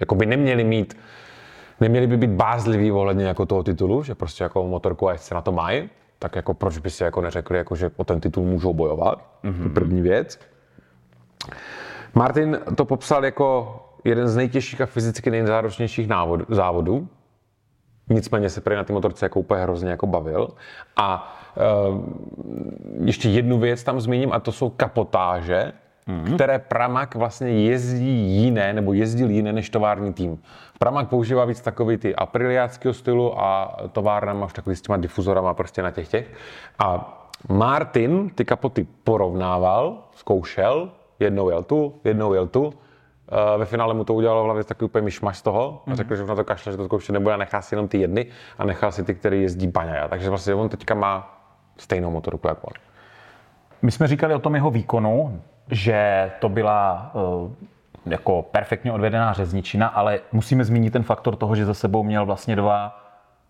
[0.00, 0.96] jako by neměli mít
[1.80, 5.40] neměli by být bázliví ohledně jako toho titulu, že prostě jako motorku a se na
[5.40, 8.74] to mají, tak jako proč by si jako neřekli, jako že o ten titul můžou
[8.74, 9.72] bojovat, mm-hmm.
[9.72, 10.38] první věc.
[12.14, 17.08] Martin to popsal jako jeden z nejtěžších a fyzicky nejzáročnějších návod- závodů.
[18.08, 20.48] Nicméně se prý na té motorce jako úplně hrozně jako bavil.
[20.96, 21.36] A
[21.88, 22.00] uh,
[23.04, 25.72] ještě jednu věc tam zmíním, a to jsou kapotáže,
[26.08, 26.34] mm-hmm.
[26.34, 30.42] které Pramak vlastně jezdí jiné, nebo jezdil jiné než tovární tým.
[30.78, 35.54] Pramak používá víc takový ty apriliáckého stylu a továrna má už takový s těma difuzorama
[35.54, 36.30] prostě na těch těch.
[36.78, 37.16] A
[37.48, 40.90] Martin ty kapoty porovnával, zkoušel,
[41.20, 42.72] jednou jel tu, jednou jel tu.
[43.32, 46.16] Eh, Ve finále mu to udělalo v hlavě takový úplně myšmaš z toho a řekl,
[46.16, 48.26] že už na to kašle, že to zkoušet nebude a nechá si jenom ty jedny
[48.58, 50.08] a nechal si ty, který jezdí baňaja.
[50.08, 51.40] Takže vlastně on teďka má
[51.76, 52.72] stejnou motorku jako on.
[53.82, 57.50] My jsme říkali o tom jeho výkonu, že to byla uh,
[58.06, 62.56] jako perfektně odvedená řezničina, ale musíme zmínit ten faktor toho, že za sebou měl vlastně
[62.56, 62.99] dva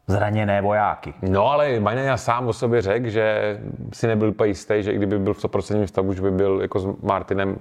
[0.06, 1.14] zraněné vojáky.
[1.22, 3.58] No ale Baňaja sám o sobě řekl, že
[3.92, 6.80] si nebyl úplně jistý, že i kdyby byl v 100% stavu, že by byl jako
[6.80, 7.58] s Martinem,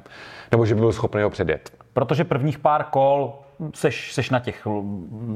[0.52, 1.72] nebo že by byl schopný ho předjet.
[1.94, 3.34] Protože prvních pár kol
[3.74, 4.68] seš, seš na těch,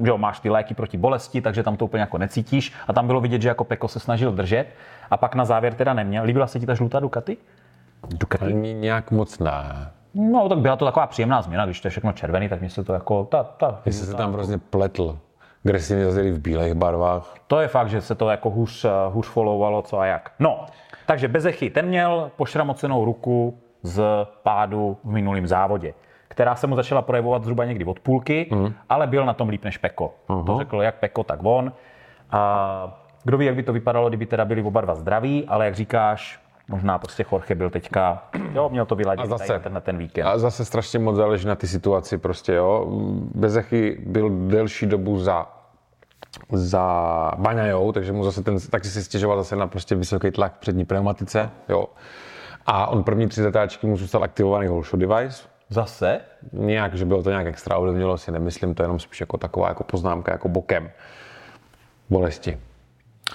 [0.04, 3.08] že jo, máš ty léky proti bolesti, takže tam to úplně jako necítíš a tam
[3.08, 4.68] bylo vidět, že jako Peko se snažil držet
[5.12, 6.24] a pak na závěr teda neměl.
[6.24, 7.38] Líbila se ti ta žlutá Ducati?
[8.08, 8.54] Ducati?
[8.54, 9.92] Nějak moc ne.
[10.14, 12.84] No, tak byla to taková příjemná změna, když to je všechno červený, tak mě se
[12.84, 15.20] to jako, ta, ta, Jestli se tam hrozně pletl.
[15.64, 17.34] Gresiny jeli v bílých barvách.
[17.48, 20.32] To je fakt, že se to jako hůř, eh, hůř followovalo, co a jak.
[20.40, 20.66] No,
[21.06, 24.04] takže Bezechy, ten měl pošramocenou ruku z
[24.44, 25.94] pádu v minulém závodě,
[26.28, 28.74] která se mu začala projevovat zhruba někdy od půlky, mm.
[28.90, 30.14] ale byl na tom líp než Peko.
[30.30, 30.46] Uh-huh.
[30.46, 31.74] To řekl jak Peko, tak on.
[32.32, 35.76] A kdo ví, jak by to vypadalo, kdyby teda byli oba dva zdraví, ale jak
[35.76, 38.24] říkáš, možná prostě Jorge byl teďka,
[38.54, 40.26] jo, měl to vyladit A zase- ten, na ten víkend.
[40.28, 42.88] A zase strašně moc záleží na ty situaci prostě, jo.
[43.36, 45.48] Bezechy byl delší dobu za
[46.52, 50.60] za Baňajou, takže mu zase ten, taky si stěžoval zase na prostě vysoký tlak v
[50.60, 51.86] přední pneumatice, jo.
[52.66, 56.20] A on první tři zatáčky mu zůstal aktivovaný whole shot device, Zase?
[56.52, 59.68] Nějak, že bylo to nějak extra ovlivnilo, si nemyslím, to je jenom spíš jako taková
[59.68, 60.92] jako poznámka, jako bokem.
[62.10, 62.60] Bolesti.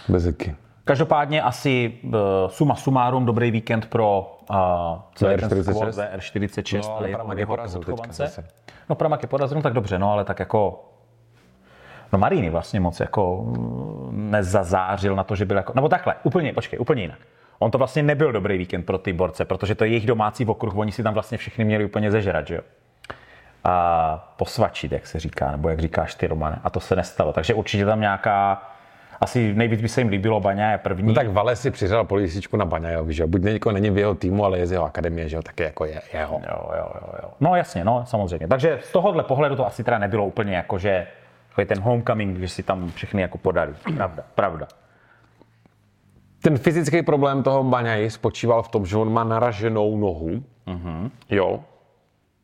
[0.08, 0.56] Bezeky.
[0.88, 2.12] Každopádně asi uh,
[2.48, 4.56] suma sumárum dobrý víkend pro uh,
[5.14, 5.72] celý ten VR46?
[5.72, 6.80] squad VR46.
[6.82, 7.80] No, ale Pramak je porazil.
[8.88, 10.84] No Pramak je porazil, no tak dobře, no ale tak jako
[12.12, 16.52] No Marini vlastně moc jako mm, nezazářil na to, že byl jako, nebo takhle, úplně,
[16.52, 17.18] počkej, úplně jinak.
[17.58, 20.76] On to vlastně nebyl dobrý víkend pro ty borce, protože to je jejich domácí okruh,
[20.76, 22.62] oni si tam vlastně všichni měli úplně zežrat, že jo.
[23.64, 26.60] A posvačit, jak se říká, nebo jak říkáš ty, Romane.
[26.64, 27.32] A to se nestalo.
[27.32, 28.62] Takže určitě tam nějaká,
[29.20, 31.08] asi nejvíc by se jim líbilo Baňa je první.
[31.08, 32.68] No tak Vale si přiřel policičku na
[33.08, 33.28] že jo.
[33.28, 35.84] Buď někoho není v jeho týmu, ale je z jeho akademie, že jo, taky jako
[35.84, 36.40] je jeho.
[36.50, 37.30] Jo, jo, jo, jo.
[37.40, 38.48] No jasně, no samozřejmě.
[38.48, 41.06] Takže z tohohle pohledu to asi teda nebylo úplně jako, že
[41.48, 43.74] takový ten homecoming, že si tam všechny jako podali.
[43.96, 44.66] Pravda, pravda.
[46.42, 51.10] Ten fyzický problém toho Baňaji spočíval v tom, že on má naraženou nohu, mm-hmm.
[51.30, 51.60] jo,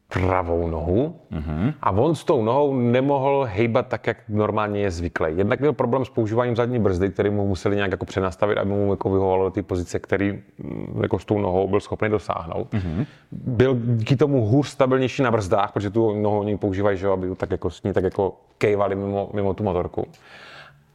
[0.08, 1.74] pravou nohu, mm-hmm.
[1.82, 5.26] a on s tou nohou nemohl hejbat tak, jak normálně je zvyklý.
[5.36, 8.90] Jednak měl problém s používáním zadní brzdy, který mu museli nějak jako přenastavit, aby mu
[8.90, 12.72] jako vyhovovalo do té pozice, který mm, jako s tou nohou byl schopný dosáhnout.
[12.72, 13.06] Mm-hmm.
[13.32, 17.50] Byl díky tomu hůř stabilnější na brzdách, protože tu nohu oni používají, že aby tak
[17.50, 20.06] jako s ní tak jako kejvali mimo, mimo tu motorku.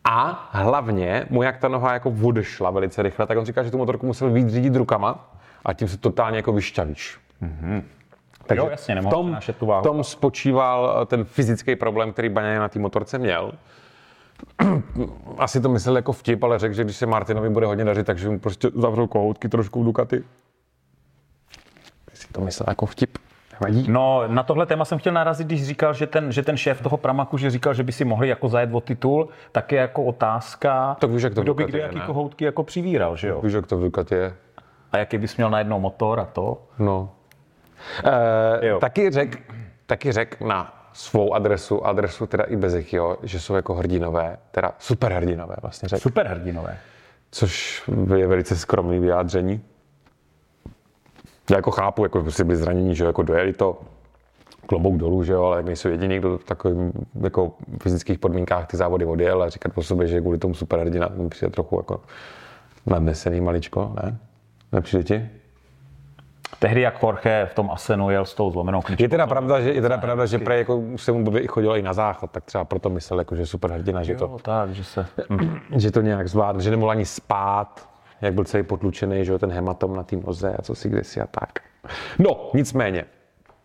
[0.03, 3.77] A hlavně mu jak ta noha jako odešla velice rychle, tak on říká, že tu
[3.77, 5.29] motorku musel víc řídit rukama
[5.65, 7.17] a tím se totálně jako vyšťavíš.
[8.49, 9.81] Takže Jo, jasně, v nemohl tom, tu váhu.
[9.81, 13.51] v tom spočíval ten fyzický problém, který Baňa na té motorce měl.
[15.37, 18.29] asi to myslel jako vtip, ale řekl, že když se Martinovi bude hodně dařit, takže
[18.29, 20.23] mu prostě zavřou kohoutky trošku v Ducati.
[22.11, 23.17] Jestli to myslel jako vtip.
[23.59, 23.85] Vadí?
[23.89, 26.97] No, na tohle téma jsem chtěl narazit, když říkal, že ten, že ten šéf toho
[26.97, 30.97] Pramaku, že říkal, že by si mohli jako zajet o titul, tak je jako otázka,
[30.99, 33.41] Tak víš, jak to kdo by kde jaký kohoutky jako přivíral, že jo?
[33.41, 34.35] Víš, jak to v Ducati je?
[34.91, 36.57] A jaký bys měl najednou motor a to?
[36.79, 37.09] No.
[38.61, 38.79] Jo.
[38.79, 39.37] taky řek,
[39.85, 45.13] taky řek na svou adresu, adresu teda i Bezechyho, že jsou jako hrdinové, teda super
[45.13, 46.77] hrdinové vlastně řek, Super hrdinové.
[47.31, 47.83] což
[48.15, 49.61] je velice skromný vyjádření.
[51.51, 53.81] Já jako chápu, jako si byli zranění, že jo, jako dojeli to,
[54.65, 56.91] klobouk dolů, že jo, ale nejsou jediný, kdo v takovým
[57.23, 57.51] jako
[57.83, 61.51] fyzických podmínkách ty závody odjel a říkat po sobě, že kvůli tomu superhrdina mi přijde
[61.51, 62.01] trochu jako
[62.85, 64.17] nadnesený maličko, ne?
[64.71, 65.29] Nepřijde ti?
[66.59, 69.03] Tehdy, jak Jorge v tom Asenu jel s tou zlomenou klíčkou.
[69.03, 71.81] Je teda pravda, že, je teda pravda, že prej jako se mu i chodilo i
[71.81, 75.05] na záchod, tak třeba proto myslel, jako, že je superhrdina, že to, tak, že se...
[75.75, 77.89] že to nějak zvládne, že nemohl ani spát,
[78.21, 81.03] jak byl celý potlučený, že jo, ten hematom na té noze a co si kde
[81.03, 81.59] si a tak.
[82.19, 83.05] No, nicméně,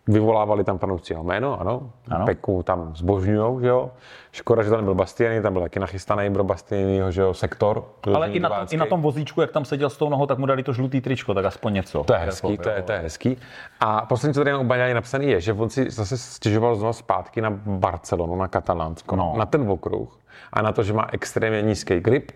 [0.07, 2.25] vyvolávali tam fanoušci jeho jméno, ano, Ano.
[2.25, 3.91] Peku tam zbožňujou, že jo.
[4.31, 7.83] Škoda, že tam nebyl Bastiany, tam byl taky nachystaný pro Bastianyho, že jo, sektor.
[8.15, 10.37] Ale i na, tom, i na tom vozíčku, jak tam seděl s tou nohou, tak
[10.37, 12.03] mu dali to žlutý tričko, tak aspoň něco.
[12.03, 13.37] To je hezký, to je, to je hezký.
[13.79, 17.41] A poslední, co tady u Baňáni napsaný, je, že on si zase stěžoval znovu zpátky
[17.41, 19.33] na Barcelonu, na Katalánsko, No.
[19.37, 20.19] na ten okruh
[20.53, 22.31] a na to, že má extrémně nízký grip,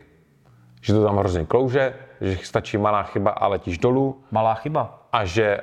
[0.81, 4.99] že to tam hrozně klouže, že stačí malá chyba a letíš dolů Malá chyba.
[5.11, 5.57] a že,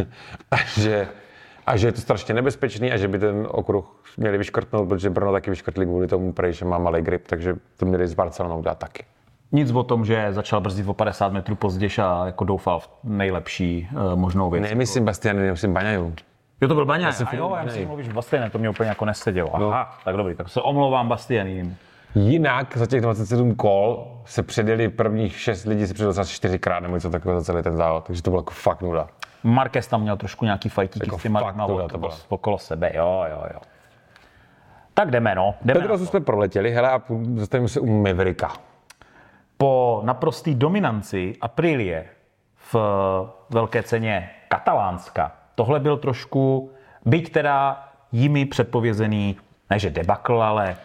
[0.50, 1.08] a že,
[1.70, 5.32] a že je to strašně nebezpečný a že by ten okruh měli vyškrtnout, protože Brno
[5.32, 8.78] taky vyškrtli kvůli tomu, prej, že má malý grip, takže to měli s Barcelonou dát
[8.78, 9.04] taky.
[9.52, 13.88] Nic o tom, že začal brzdit o 50 metrů později a jako doufal v nejlepší
[13.92, 14.62] uh, možnou věc.
[14.62, 16.14] Nemyslím Bastiany, nemyslím Baňaju.
[16.60, 17.12] Jo, to byl Baňa.
[17.12, 17.74] jsem A jo, já Baňaj.
[17.74, 19.56] si mluvíš Bastianem, to mě úplně jako nesedělo.
[19.56, 21.76] Aha, tak dobrý, tak se omlouvám Bastianým.
[22.14, 26.94] Jinak za těch 27 kol se předjeli prvních 6 lidí, se předjeli zase čtyřikrát nebo
[26.94, 29.08] něco takového za celý ten závod, takže to bylo jako fakt nuda.
[29.42, 32.16] Marquez tam měl trošku nějaký fajtíky Jako s těma fakt to to byla.
[32.28, 33.60] okolo sebe, jo, jo, jo.
[34.94, 35.54] Tak jdeme, no.
[35.62, 35.98] Jdeme to.
[35.98, 37.02] jsme proletěli, hele, a
[37.34, 38.52] zastavíme se u Mavericka.
[39.56, 42.06] Po naprostý dominanci Aprilie
[42.72, 42.76] v
[43.50, 46.70] velké ceně Katalánska, tohle byl trošku,
[47.04, 49.36] byť teda jimi předpovězený,
[49.70, 50.76] ne že debakl, ale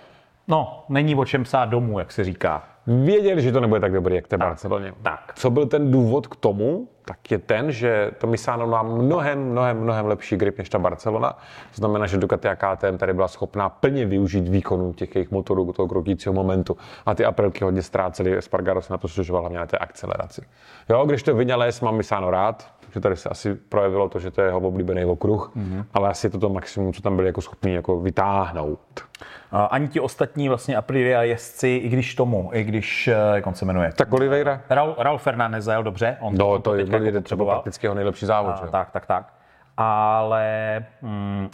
[0.47, 2.63] no, není o čem psát domů, jak se říká.
[2.87, 4.93] Věděli, že to nebude tak dobrý, jak té Barceloně.
[5.01, 5.33] Tak.
[5.35, 9.79] Co byl ten důvod k tomu, tak je ten, že to Misano má mnohem, mnohem,
[9.79, 11.31] mnohem lepší grip než ta Barcelona.
[11.75, 15.73] To znamená, že Ducati a KTM tady byla schopná plně využít výkonu těch jejich motorů,
[15.73, 16.77] toho krotícího momentu.
[17.05, 20.41] A ty Aprilky hodně ztrácely, Spargaro se na to stěžoval hlavně na té akceleraci.
[20.89, 24.41] Jo, když to Vinales mám Misano rád, že tady se asi projevilo to, že to
[24.41, 25.85] je jeho oblíbený okruh, mm-hmm.
[25.93, 28.79] ale asi je to to maximum, co tam byli jako schopní jako vytáhnout.
[29.51, 33.53] A ani ti ostatní vlastně Aprilia jezdci, i když tomu, i když, eh, jak on
[33.53, 34.61] se jmenuje, Tak Oliveira?
[34.69, 38.25] Raul, Raul Fernandez zajel dobře, on No, on to je jako třeba prakticky jeho nejlepší
[38.25, 38.55] závod.
[38.55, 39.33] A, že tak, tak, tak.
[39.77, 41.49] Ale mm,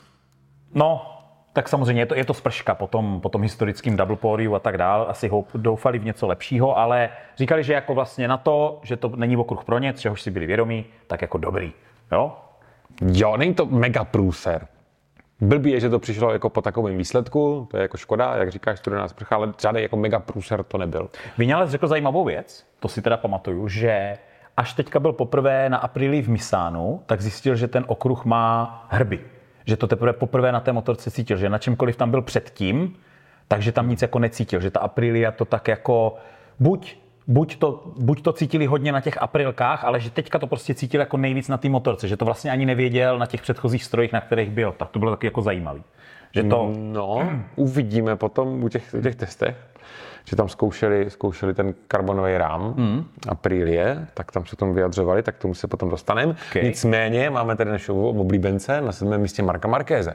[0.73, 1.20] no,
[1.53, 4.59] tak samozřejmě je to, je to sprška po tom, po tom historickém double podiu a
[4.59, 5.05] tak dál.
[5.09, 9.11] Asi ho doufali v něco lepšího, ale říkali, že jako vlastně na to, že to
[9.15, 11.73] není okruh pro ně, čehož si byli vědomí, tak jako dobrý.
[12.11, 12.37] Jo?
[13.01, 14.67] Jo, není to mega průser.
[15.41, 18.79] Blbý je, že to přišlo jako po takovém výsledku, to je jako škoda, jak říkáš,
[18.79, 21.09] studená sprcha, ale žádný jako mega průser to nebyl.
[21.37, 24.17] Vinales řekl zajímavou věc, to si teda pamatuju, že
[24.57, 29.19] až teďka byl poprvé na Aprilii v Misánu, tak zjistil, že ten okruh má hrby.
[29.71, 32.95] Že to teprve poprvé na té motorce cítil, že na čemkoliv tam byl předtím,
[33.47, 36.15] takže tam nic jako necítil, že ta Aprilia to tak jako
[36.59, 40.73] buď Buď to, buď to cítili hodně na těch aprilkách, ale že teďka to prostě
[40.73, 44.11] cítil jako nejvíc na té motorce, že to vlastně ani nevěděl na těch předchozích strojích,
[44.13, 44.71] na kterých byl.
[44.71, 45.83] Tak to bylo taky jako zajímavý.
[46.31, 49.55] Že to, No, uvidíme potom u těch, u těch testech,
[50.25, 53.05] že tam zkoušeli, zkoušeli ten karbonový rám mm.
[53.29, 56.35] Aprilie, tak tam se tomu vyjadřovali, tak tomu se potom dostaneme.
[56.49, 56.63] Okay.
[56.63, 60.13] Nicméně máme tady našeho oblíbence na sedmém místě Marka Markéze.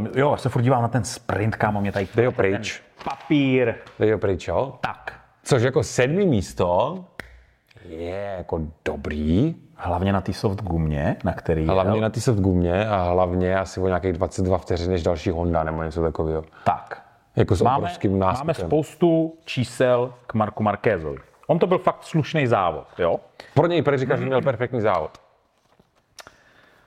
[0.00, 2.82] uh, jo, já se furt dívám na ten sprint, kámo, mě tady Dej ho pryč.
[3.04, 3.74] papír.
[3.98, 4.74] Dej ho pryč, jo?
[4.80, 5.12] Tak,
[5.44, 6.98] Což jako sedmý místo
[7.88, 12.00] je jako dobrý, Hlavně na té soft gumě, na který Hlavně jel.
[12.00, 15.82] na té soft gumě a hlavně asi o nějakých 22 vteřin než další Honda nebo
[15.82, 16.44] něco takového.
[16.64, 17.02] Tak.
[17.36, 21.18] Jako s Máme, máme spoustu čísel k Marku Markézovi.
[21.46, 23.20] On to byl fakt slušný závod, jo?
[23.54, 25.10] Pro něj prý říkáš, že měl perfektní závod.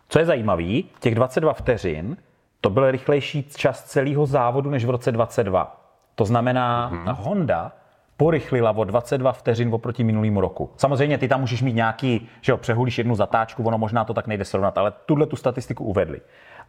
[0.10, 2.18] Co je zajímavý, těch 22 vteřin,
[2.62, 5.82] to byl rychlejší čas celého závodu než v roce 22.
[6.16, 7.16] To znamená, mm-hmm.
[7.20, 7.72] Honda
[8.18, 10.70] porychlila o 22 vteřin oproti minulýmu roku.
[10.78, 14.28] Samozřejmě ty tam můžeš mít nějaký, že jo, přehulíš jednu zatáčku, ono možná to tak
[14.28, 16.22] nejde srovnat, ale tuhle tu statistiku uvedli.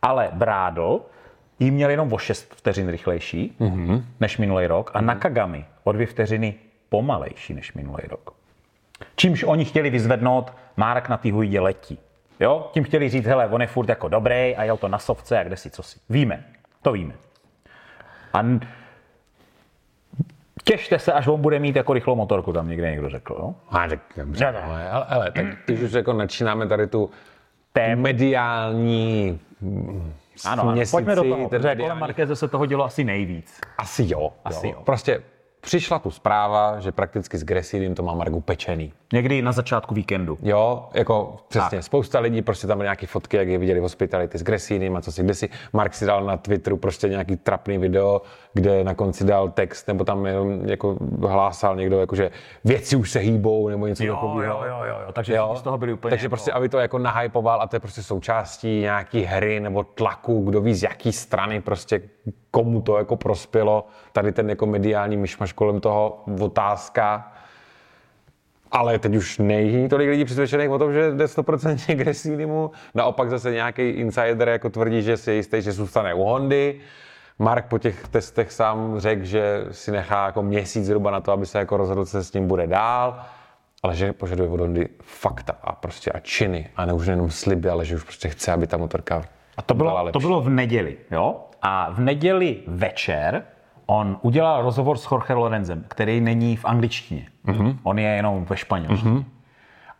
[0.03, 1.01] Ale Brádl
[1.59, 4.03] jí měl jenom o 6 vteřin rychlejší mm-hmm.
[4.21, 5.01] než minulý rok a.
[5.01, 6.55] Nakagami o 2 vteřiny
[6.89, 8.35] pomalejší než minulý rok.
[9.17, 11.99] Čímž oni chtěli vyzvednout, Mark na té hujdě letí.
[12.41, 12.71] Jo?
[12.73, 15.43] Tím chtěli říct, hele, on je furt jako dobrý a jel to na sovce a
[15.45, 15.99] kde si, co si.
[16.11, 16.45] Víme,
[16.83, 17.15] to víme.
[18.33, 18.61] A n-
[20.65, 23.37] těšte se, až on bude mít jako rychlou motorku, tam někde někdo řekl.
[23.39, 23.55] Jo?
[23.71, 24.61] A tak, dobře, Ne, ne.
[24.63, 27.11] ale, ale, ale, tak když už jako načínáme tady tu
[27.73, 28.01] Tém.
[28.01, 29.41] mediální
[30.45, 33.61] Ano, směsici, pojďme do toho, ten kolem Markéze se toho dělo asi nejvíc.
[33.79, 34.33] Asi jo.
[34.45, 34.73] Asi jo.
[34.77, 34.83] jo.
[34.85, 35.23] Prostě
[35.61, 38.93] přišla tu zpráva, že prakticky s Gresinem to má Margu pečený.
[39.13, 40.39] Někdy na začátku víkendu.
[40.43, 41.85] Jo, jako přesně, Tak.
[41.85, 45.01] spousta lidí, prostě tam byly nějaké fotky, jak je viděli v hospitality s Gresinem a
[45.01, 45.49] co si kdysi.
[45.73, 48.23] Mark si dal na Twitteru prostě nějaký trapný video,
[48.55, 52.31] kde na konci dal text, nebo tam jenom jako hlásal někdo, jako že
[52.65, 54.65] věci už se hýbou, nebo něco Jo, takového.
[54.65, 55.13] jo, jo, jo, jo.
[55.13, 57.81] Takže z toho byli úplně Takže jako- prostě, aby to jako nahypoval a to je
[57.81, 62.01] prostě součástí nějaký hry nebo tlaku, kdo ví z jaký strany prostě
[62.51, 63.87] komu to jako prospělo.
[64.13, 67.33] Tady ten jako mediální myšmaš kolem toho, otázka.
[68.73, 72.71] Ale teď už není tolik lidí přesvědčených o tom, že jde 100% agresivnímu.
[72.95, 76.81] Naopak zase nějaký insider jako tvrdí, že si je jistý, že zůstane u Hondy.
[77.39, 81.47] Mark po těch testech sám řekl, že si nechá jako měsíc zhruba na to, aby
[81.47, 83.21] se jako rozhodl, co se s ním bude dál.
[83.83, 86.69] Ale že požaduje od Hondy fakta a prostě a činy.
[86.77, 89.23] A ne už jenom sliby, ale že už prostě chce, aby ta motorka
[89.57, 91.41] A to bylo, to bylo v neděli, jo?
[91.63, 93.45] A v neděli večer
[93.87, 97.29] on udělal rozhovor s Jorge Lorenzem, který není v angličtině.
[97.47, 97.77] Mm-hmm.
[97.83, 99.15] On je jenom ve španělštině.
[99.15, 99.25] Mm-hmm.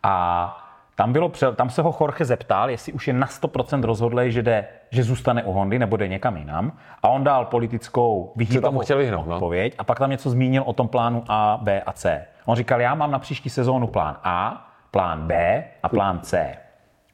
[0.03, 0.64] A
[0.95, 4.67] tam, bylo, tam se ho Jorge zeptal, jestli už je na 100% rozhodlý, že, jde,
[4.91, 6.71] že zůstane u Hondy nebo jde někam jinam.
[7.03, 8.81] A on dal politickou vyhýbavou
[9.11, 9.25] no.
[9.33, 12.25] odpověď a pak tam něco zmínil o tom plánu A, B a C.
[12.45, 16.57] On říkal, já mám na příští sezónu plán A, plán B a plán C.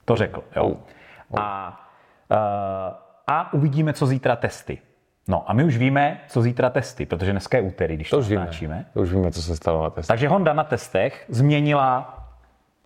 [0.05, 0.75] To řekl, jo.
[1.37, 1.79] A,
[2.31, 2.37] uh,
[3.27, 4.77] a uvidíme, co zítra testy.
[5.27, 8.19] No a my už víme, co zítra testy, protože dneska je úterý, když to, To
[8.19, 8.39] už víme.
[8.39, 8.85] natáčíme.
[8.93, 10.07] To už víme, co se stalo na testu.
[10.07, 12.20] Takže Honda na testech změnila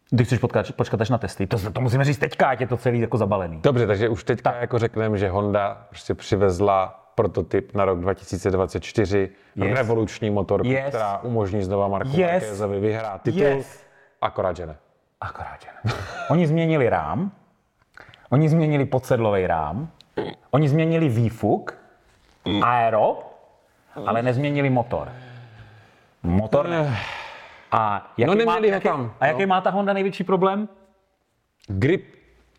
[0.09, 2.77] když chceš potkat, počkat až na testy, to, to musíme říct teďka, ať je to
[2.77, 3.59] celý jako zabalený.
[3.63, 9.73] Dobře, takže už teďka jako řekneme, že Honda prostě přivezla prototyp na rok 2024, Yes.
[9.77, 10.85] revoluční motorku, Yes.
[10.89, 12.19] která umožní znova Marku Yes.
[12.31, 13.83] Marquezovi vyhrát titul, Yes.
[14.21, 14.75] akorát, že ne.
[15.21, 15.93] Akorát, že ne.
[16.29, 17.31] Oni změnili rám,
[18.29, 19.89] oni změnili podsedlový rám,
[20.51, 21.73] oni změnili výfuk,
[22.63, 23.19] aero,
[24.07, 25.11] ale nezměnili motor.
[26.23, 26.97] Motor ne.
[27.71, 29.47] A jaký, No, neměli ho jaký, tam, a jaký no.
[29.47, 30.69] má ta Honda největší problém?
[31.67, 32.15] Grip,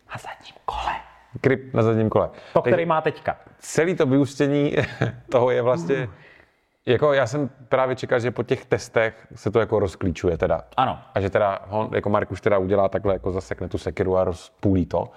[0.09, 0.95] Na zadním kole.
[1.41, 2.27] grip na zadním kole.
[2.27, 3.37] To, Takže který má teďka.
[3.59, 4.75] celý to vyústění
[5.31, 6.09] toho je vlastně,
[6.85, 10.61] jako já jsem právě čekal, že po těch testech se to jako rozklíčuje teda.
[10.77, 10.99] Ano.
[11.15, 14.23] A že teda on, jako Mark už teda udělá takhle, jako zasekne tu sekiru a
[14.23, 15.09] rozpůlí to.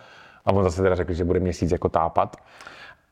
[0.44, 2.36] A on zase teda řekl, že bude měsíc jako tápat.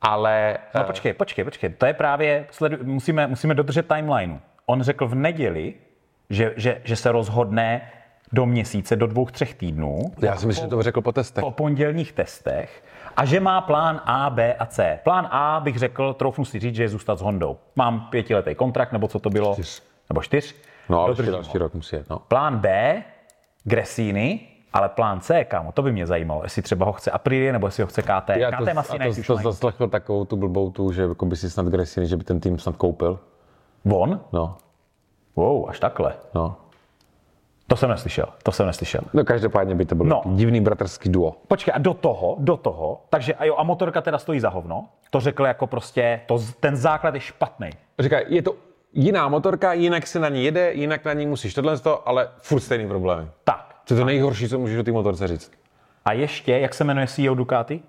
[0.01, 1.69] Ale No počkej, počkej, počkej.
[1.69, 4.37] To je právě, sledu, musíme, musíme dodržet timelineu.
[4.65, 5.73] On řekl v neděli,
[6.29, 7.81] že, že, že se rozhodne
[8.31, 11.43] do měsíce, do dvou, třech týdnů, já si myslím, že to řekl po testech.
[11.43, 12.83] po pondělních testech,
[13.17, 14.99] a že má plán A, B a C.
[15.03, 17.57] Plán A bych řekl, troufnu si říct, že je zůstat s Hondou.
[17.75, 19.53] Mám pětiletý kontrakt, nebo co to bylo?
[19.53, 19.83] Čtyř.
[20.09, 20.55] Nebo čtyř?
[20.89, 22.19] No, ale další rok musí jet, no.
[22.19, 23.03] Plán B,
[23.63, 27.67] Gresini, ale plán C, kámo, to by mě zajímalo, jestli třeba ho chce Aprilia, nebo
[27.67, 28.29] jestli ho chce KT.
[28.35, 31.49] Já to, asi a to, to zaslechl takovou tu blbou tu, že jako by si
[31.49, 33.19] snad Gresini, že by ten tým snad koupil.
[33.91, 34.19] On?
[34.33, 34.57] No,
[35.35, 36.13] Wow, až takhle.
[36.33, 36.55] no.
[37.67, 39.01] To jsem neslyšel, to jsem neslyšel.
[39.13, 40.21] No každopádně by to bylo No.
[40.25, 40.35] no.
[40.35, 41.35] divný bratrský duo.
[41.47, 44.85] Počkej, a do toho, do toho, takže a jo, a motorka teda stojí za hovno,
[45.09, 47.69] to řekl jako prostě, to, ten základ je špatný.
[47.99, 48.55] Říká, je to
[48.93, 52.59] jiná motorka, jinak se na ní jede, jinak na ní musíš tohle, to, ale furt
[52.59, 53.27] stejný problémy.
[53.43, 53.75] Tak.
[53.87, 55.51] To je to nejhorší, co můžeš o té motorce říct.
[56.05, 57.81] A ještě, jak se jmenuje CEO Ducati?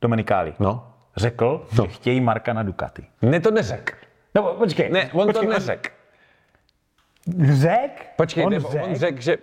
[0.00, 0.54] Dominikáli.
[0.58, 0.86] No.
[1.16, 1.84] Řekl, no.
[1.84, 3.04] že chtějí Marka na Ducati.
[3.22, 3.96] Ne, to neřek.
[4.34, 4.90] Nebo počkej.
[4.90, 5.92] Ne, on počkej, to neřek.
[7.52, 8.06] Řek?
[8.16, 8.82] Počkej, on on, řek?
[8.84, 9.36] on řekl, že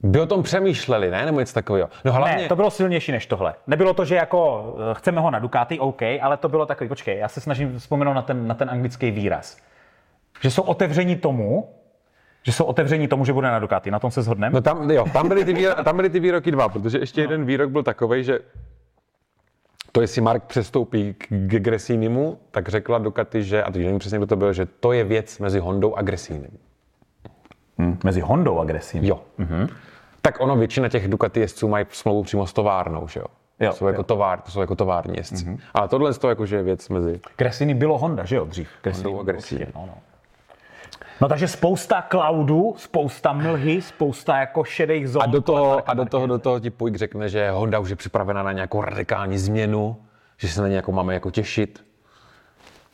[0.00, 1.26] by o tom přemýšleli, ne?
[1.26, 1.88] Nebo něco takového.
[2.04, 3.54] No hlavně, Ne, to bylo silnější než tohle.
[3.66, 7.18] Nebylo to, že jako eh, chceme ho na Ducati, OK, ale to bylo takový, počkej,
[7.18, 9.56] já se snažím vzpomenout na ten, na ten anglický výraz.
[10.40, 11.68] Že jsou otevření tomu,
[12.42, 13.90] že jsou otevření tomu, že bude na Ducati.
[13.90, 14.54] Na tom se shodneme?
[14.54, 17.24] No tam, jo, tam, byly ty výroky, tam byly ty výroky dva, protože ještě no.
[17.24, 18.38] jeden výrok byl takový, že
[19.96, 24.26] to, jestli Mark přestoupí k Gresinimu, tak řekla Ducati, že, a teď nevím přesně, kdo
[24.26, 26.50] to byl, že to je věc mezi Hondou a Gresinem.
[27.78, 29.08] Hm, Mezi Hondou a Gresini.
[29.08, 29.20] Jo.
[29.38, 29.68] Mm-hmm.
[30.22, 33.26] Tak ono, většina těch Ducati jezdců mají smlouvu přímo s továrnou, že jo?
[33.60, 34.04] Jo, jsou jako jo.
[34.04, 35.44] továr, to jsou jako tovární jezdci.
[35.44, 35.58] Mm-hmm.
[35.74, 37.20] Ale tohle je to jako, že je věc mezi...
[37.36, 38.68] Gresini bylo Honda, že jo, dřív?
[38.84, 39.60] Hondou a bylo Gresini.
[39.60, 39.94] určitě, No, no.
[41.20, 45.22] No takže spousta cloudu, spousta mlhy, spousta jako šedých zón.
[45.22, 47.96] A do toho, a do toho, do toho ti Puig řekne, že Honda už je
[47.96, 49.96] připravena na nějakou radikální změnu,
[50.36, 51.84] že se na ně jako máme jako těšit,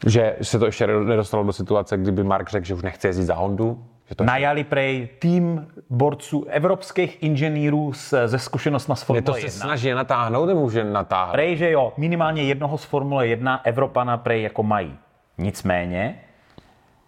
[0.07, 3.35] že se to ještě nedostalo do situace, kdyby Mark řekl, že už nechce jezdit za
[3.35, 7.93] Hondu, že to Najali prej tým borců evropských inženýrů
[8.27, 9.51] ze zkušenostma z je Formule to se 1.
[9.51, 11.33] snaží natáhnout, nebo může natáhnout?
[11.33, 14.99] Prej, že jo, minimálně jednoho z Formule 1 Evropana prej jako mají.
[15.39, 16.21] Nicméně,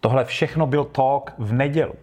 [0.05, 1.93] tohle všechno byl talk v nedělu.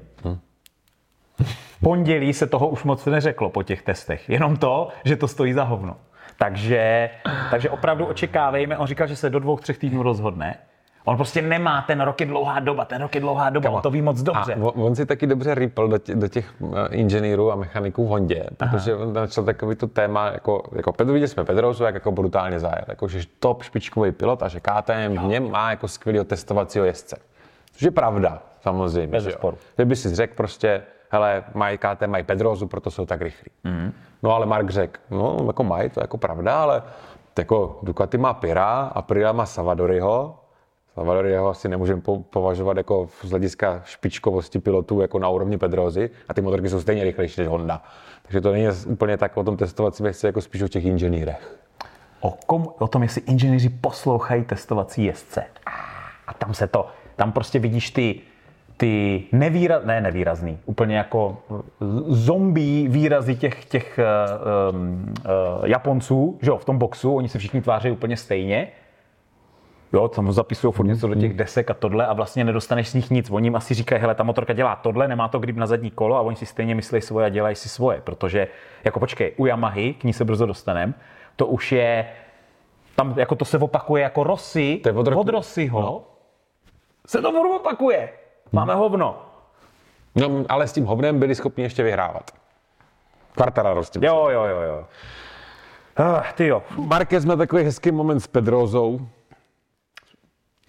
[1.43, 4.29] V pondělí se toho už moc neřeklo po těch testech.
[4.29, 5.97] Jenom to, že to stojí za hovno.
[6.39, 7.11] Takže,
[7.51, 10.55] takže opravdu očekávejme, on říkal, že se do dvou, třech týdnů rozhodne.
[11.05, 13.91] On prostě nemá, ten rok je dlouhá doba, ten rok je dlouhá doba, on to
[13.91, 14.55] ví moc dobře.
[14.55, 18.07] A on, on si taky dobře rýpl do, tě, do těch eh, inženýrů a mechaniků
[18.07, 21.95] v Hondě, protože on začal takový to téma, jako, jako Pedro, viděli jsme Pedrozu, jak
[21.95, 25.89] jako brutálně zajel, jako, že top špičkový pilot a že KTM v něm má jako
[25.89, 27.32] skvělého testovacího jezdce.
[27.73, 29.07] Což je pravda, samozřejmě.
[29.07, 29.59] Bez zesporu.
[29.77, 33.51] Kdyby si řekl prostě, hele, mají KTM, mají Pedrozu, proto jsou tak rychlí.
[33.65, 33.93] Mm.
[34.23, 36.83] No ale Mark řekl, no jako mají, to je jako pravda, ale
[37.39, 40.39] jako Ducati má Pira a Pira má Savadoriho,
[40.95, 46.35] Savadoriho asi nemůžeme po- považovat jako z hlediska špičkovosti pilotů jako na úrovni Pedrozy a
[46.35, 47.83] ty motorky jsou stejně rychlejší než Honda.
[48.23, 51.59] Takže to není úplně tak o tom testovacím jezdci, jako spíš o těch inženýrech.
[52.21, 55.45] O, kom, o tom, jestli inženýři poslouchají testovací jezdce.
[56.27, 58.21] A tam se to, tam prostě vidíš ty,
[58.77, 61.39] ty nevýraz, ne nevýrazný, úplně jako
[62.09, 64.01] zombie výrazy těch, těch
[64.73, 68.69] uh, uh, Japonců, že jo, v tom boxu, oni se všichni tváří úplně stejně.
[69.93, 73.11] Jo, tam zapisují furt něco do těch desek a tohle a vlastně nedostaneš z nich
[73.11, 73.31] nic.
[73.31, 76.17] Oni jim asi říkají, hele, ta motorka dělá tohle, nemá to grip na zadní kolo
[76.17, 78.49] a oni si stejně myslí svoje a dělají si svoje, protože,
[78.85, 80.95] jako počkej, u Yamahy, k ní se brzo dostanem,
[81.37, 82.07] to už je,
[82.97, 84.21] tam jako to se opakuje jako
[84.55, 86.12] je od roku- od Rossiho, No.
[87.07, 88.09] Se to furt opakuje.
[88.53, 89.23] Máme hovno.
[90.15, 92.31] No, ale s tím hovnem byli schopni ještě vyhrávat.
[93.35, 94.03] Quartararo s tím.
[94.05, 94.87] Jo, jo, jo, jo.
[95.97, 96.63] Ah, ty jo.
[96.77, 99.01] Marquez měl takový hezký moment s Pedrozou,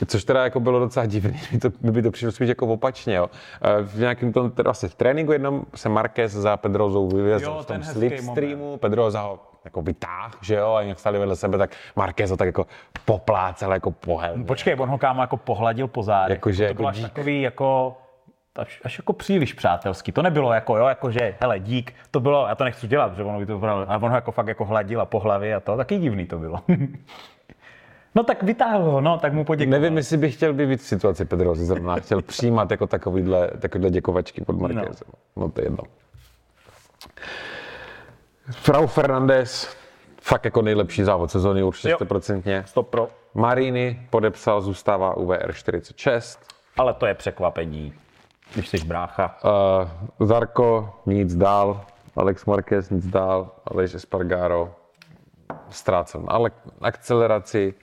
[0.07, 3.15] což teda jako bylo docela divný, mi, to, mi by to přišlo spíš jako opačně.
[3.15, 3.29] Jo.
[3.61, 7.59] Eh, V nějakém tom, teda asi v tréninku jednom se Marquez za Pedrozou vyvezl Jo,
[7.61, 11.71] v tom slipstreamu, Pedroza ho jako vytáhl, že jo, a jak stali vedle sebe, tak
[11.95, 12.65] Marquez ho tak jako
[13.05, 14.43] poplácel jako pohel.
[14.47, 16.35] Počkej, on ho kámo jako pohladil po zádech.
[16.37, 17.97] Jakože to jako bylo až takový jako
[18.55, 20.11] až, až jako příliš přátelský.
[20.11, 23.23] To nebylo jako, jo, jako že, hele, dík, to bylo, já to nechci dělat, protože
[23.23, 25.59] ono by to bylo, ale on ho jako fakt jako hladil a po hlavě a
[25.59, 26.59] to, taky divný to bylo.
[28.15, 29.79] no tak vytáhl ho, no, tak mu poděkoval.
[29.79, 34.41] Nevím, jestli bych chtěl být v situaci Pedrozy zrovna, chtěl přijímat jako takovýhle, takovýhle děkovačky
[34.41, 35.07] pod Marquezem.
[35.35, 35.43] No.
[35.43, 35.83] no to je jedno.
[38.51, 39.75] Frau Fernandez,
[40.21, 41.97] fakt jako nejlepší závod sezóny, určitě Jo.
[41.97, 42.63] 100%.
[42.65, 43.07] Stop pro.
[43.33, 46.39] Marini podepsal, zůstává u VR46.
[46.77, 47.93] Ale to je překvapení,
[48.53, 49.37] když jsi brácha.
[50.19, 51.81] Uh, Zarko nic dál,
[52.15, 54.75] Alex Marquez nic dál, Aleš Espargaro
[55.69, 56.51] ztrácel na ale-
[56.81, 57.73] akceleraci.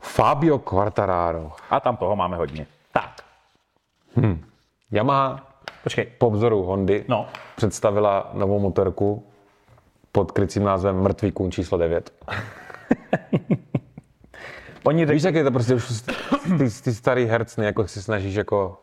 [0.00, 1.52] Fabio Quartararo.
[1.70, 2.66] A tam toho máme hodně.
[2.92, 3.10] Tak,
[4.90, 5.46] Yamaha
[5.82, 6.06] počkej.
[6.18, 9.26] po vzoru Hondy No, představila novou motorku
[10.12, 12.12] pod krycím názvem Mrtvý kůň číslo 9.
[14.84, 16.02] oni řekli, Víš, jak je to prostě už
[16.58, 18.78] ty, ty starý hercny, jako si snažíš jako...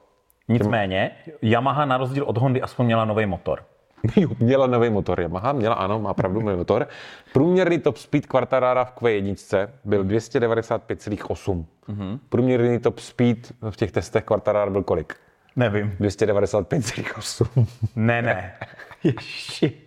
[0.48, 1.12] nicméně,
[1.42, 3.64] Yamaha na rozdíl od Hondy aspoň měla nový motor.
[4.40, 6.88] Měla nový motor Yamaha, měla ano, má pravdu, nový motor.
[7.34, 11.66] Průměrný top speed Quartarara v Q1 byl 295,8.
[11.90, 12.20] Mm-hmm.
[12.30, 15.16] Průměrný top speed v těch testech Quartarara byl kolik?
[15.56, 15.96] Nevím.
[16.00, 17.68] 295,8.
[17.96, 18.54] Ne, ne.
[19.04, 19.82] Ježi.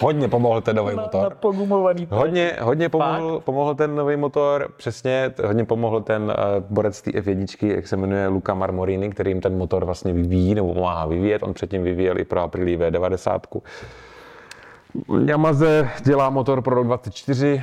[0.00, 1.34] Hodně pomohl ten nový motor.
[1.40, 2.08] pogumovaný.
[2.10, 7.74] Hodně, hodně pomohl, pomohl ten nový motor, přesně, hodně pomohl ten uh, borec té F1,
[7.74, 11.54] jak se jmenuje Luca Marmorini, který jim ten motor vlastně vyvíjí, nebo pomáhá vyvíjet, on
[11.54, 13.40] předtím vyvíjel i pro Aprilia V90.
[15.26, 17.62] Yamaze dělá motor pro rok 24,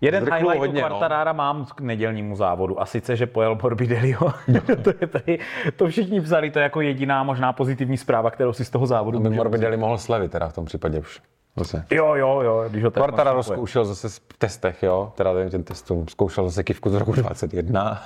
[0.00, 0.88] Jeden Zrknul highlight hodně, no.
[0.88, 4.32] Quartarara mám k nedělnímu závodu a sice, že pojel Morbidelliho.
[4.82, 5.38] to, je tady,
[5.76, 9.18] to všichni psali, to je jako jediná možná pozitivní zpráva, kterou si z toho závodu
[9.18, 11.20] by můžeme Morbidelli mohl slevit teda v tom případě už.
[11.58, 11.84] Zase.
[11.90, 13.56] Jo, jo, jo, když ho tak Quartararo nastupuje.
[13.56, 18.02] zkoušel zase v testech, jo, teda ten, ten testům, zkoušel zase kivku z roku 21,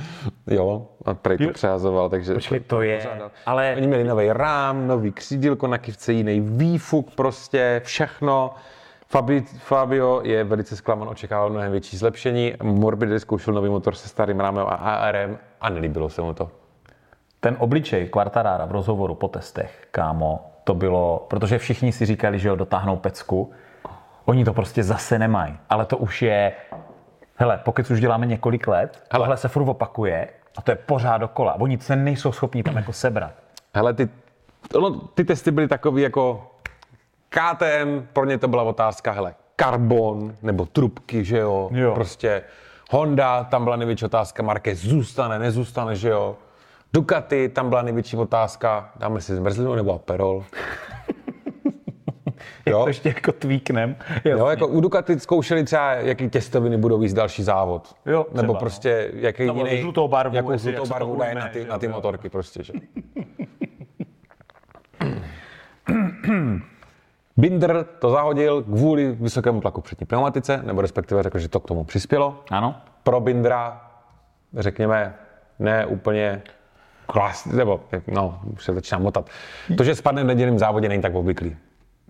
[0.46, 2.34] jo, a prej to přehazoval, takže...
[2.34, 3.30] Počkej, to je, pořádal.
[3.46, 8.54] ale Oni měli nový rám, nový křídílko na kivce, jiný výfuk, prostě všechno.
[9.08, 12.54] Fabi, Fabio je velice zklaman, očekával mnohem větší zlepšení.
[12.62, 16.50] Morbidelli zkoušel nový motor se starým rámem a ARM a nelíbilo se mu to.
[17.40, 22.50] ten obličej Quartarara v rozhovoru po testech, kámo, to bylo, protože všichni si říkali, že
[22.50, 23.52] ho dotáhnou pecku,
[24.24, 26.52] oni to prostě zase nemají, ale to už je,
[27.36, 29.24] hele, pokud už děláme několik let, Hele.
[29.24, 31.60] tohle se furt opakuje a to je pořád dokola.
[31.60, 33.32] Oni se nejsou schopni tam jako sebrat.
[33.74, 34.08] Hele, ty,
[34.74, 36.50] ono, ty testy byly takový jako
[37.34, 41.68] KTM, pro ně to byla otázka, hele, karbon nebo trubky, že jo?
[41.72, 41.94] Jo.
[41.94, 42.42] Prostě
[42.90, 46.36] Honda, tam byla největší otázka, Marquez zůstane, nezůstane, že jo?
[46.92, 50.44] Ducati, tam byla největší otázka, dáme si zmrzlinu nebo Aperol.
[52.66, 52.82] Jo.
[52.82, 53.96] To ještě jako tweaknem.
[54.24, 57.94] Jo, jako u Ducati zkoušeli třeba, jaký těstoviny budou víc další závod.
[58.06, 58.58] Jo, třeba, Nebo no.
[58.58, 61.66] prostě, jaký Nebo jiný, žlutou barvu, jakou jak žlutou to barvu dají na ty, jo,
[61.68, 61.92] na ty jo.
[61.92, 62.72] motorky prostě, že?
[67.44, 71.66] Binder to zahodil kvůli vysokému tlaku v přední pneumatice, nebo respektive řekl, že to k
[71.68, 72.44] tomu přispělo.
[72.50, 72.76] Ano.
[73.02, 73.90] Pro Bindra,
[74.56, 75.14] řekněme,
[75.58, 76.42] ne úplně
[77.06, 79.26] klas, nebo no, už se začíná motat.
[79.76, 81.56] To, že spadne v nedělním závodě, není tak obvyklý.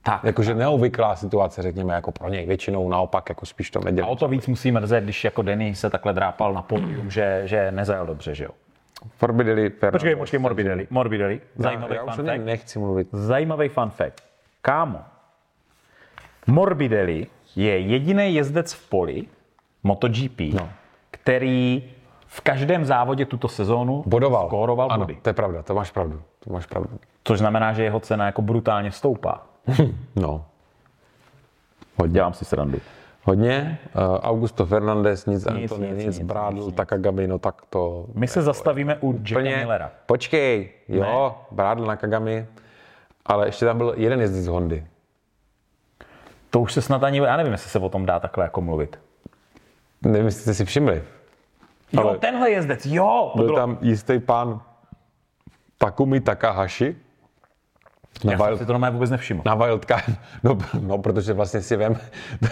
[0.02, 0.24] Tak.
[0.24, 4.08] Jakože neobvyklá situace, řekněme, jako pro něj většinou naopak, jako spíš to A nedělí.
[4.08, 7.72] o to víc musí mrzet, když jako Denny se takhle drápal na pódium, že, že
[7.72, 8.50] nezajel dobře, že jo.
[9.16, 10.86] Forbidelli, Počkej, počkej, Morbidelli.
[10.90, 11.40] Morbidelli.
[11.56, 12.44] Zajímavý já o fun fact.
[12.44, 13.08] nechci mluvit.
[13.12, 14.20] Zajímavý fun fact.
[14.62, 15.00] Kámo,
[16.46, 17.26] Morbidelli
[17.56, 19.24] je jediný jezdec v poli
[19.82, 20.68] MotoGP, no.
[21.10, 21.84] který
[22.26, 24.46] v každém závodě tuto sezónu Bodoval.
[24.46, 25.18] skóroval ano, body.
[25.22, 26.22] to je pravda, to máš pravdu.
[26.44, 26.98] To máš pravdu.
[27.24, 29.42] Což znamená, že jeho cena jako brutálně stoupá.
[30.16, 30.44] No.
[32.06, 32.78] Dělám si srandu.
[33.24, 33.78] Hodně.
[33.96, 36.74] Uh, Augusto Fernandez, nic, nic, Antony, nic, nic, nic, Brádl, nic.
[36.74, 38.06] Takagami, no tak to...
[38.14, 39.90] My se zastavíme u Jacka Úplně, Millera.
[40.06, 42.46] počkej, jo, Brádl na Kagami,
[43.26, 44.86] ale ještě tam byl jeden jezdec z Hondy.
[46.54, 48.98] To už se snad ani, já nevím, jestli se o tom dá takhle jako mluvit.
[50.02, 51.02] Nevím, jestli jste si všimli.
[51.92, 53.32] Jo, Ale- tenhle jezdec, jo!
[53.36, 54.60] Byl bylo, tam jistý pán
[55.78, 56.96] Takumi Takahashi
[58.24, 59.42] na, já jsem wild, si to normálně vůbec nevšiml.
[59.44, 60.04] na Wildcard.
[60.42, 61.96] No, no, protože vlastně si vem,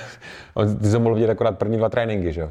[0.54, 2.50] on ty mohl vidět akorát první dva tréninky, že jo?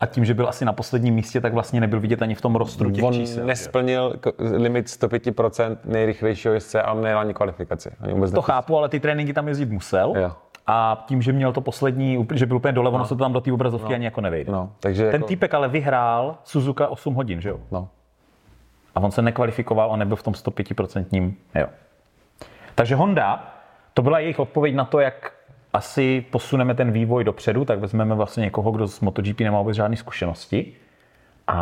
[0.00, 2.56] A tím, že byl asi na posledním místě, tak vlastně nebyl vidět ani v tom
[2.56, 3.36] rostru těch On čísel.
[3.42, 3.46] že?
[3.46, 7.90] nesplnil k- limit 105% nejrychlejšího jezdce a on nejel ani kvalifikaci.
[8.02, 10.12] Oni vůbec To chápu, ale ty tréninky tam jezdit musel.
[10.16, 10.32] Jo.
[10.66, 13.40] A tím, že měl to poslední, že byl úplně dole, ono se to tam do
[13.40, 14.52] té obrazovky ani jako nevejde.
[14.52, 17.60] No, takže Ten jako, týpek ale vyhrál Suzuka 8 hodin, že jo?
[17.70, 17.88] no.
[18.94, 21.32] A on se nekvalifikoval, on nebyl v tom 105%.
[21.54, 21.66] Jo.
[22.74, 23.54] Takže Honda,
[23.94, 25.32] to byla jejich odpověď na to, jak
[25.72, 29.96] asi posuneme ten vývoj dopředu, tak vezmeme vlastně někoho, kdo z MotoGP nemá vůbec žádné
[29.96, 30.72] zkušenosti
[31.46, 31.58] a,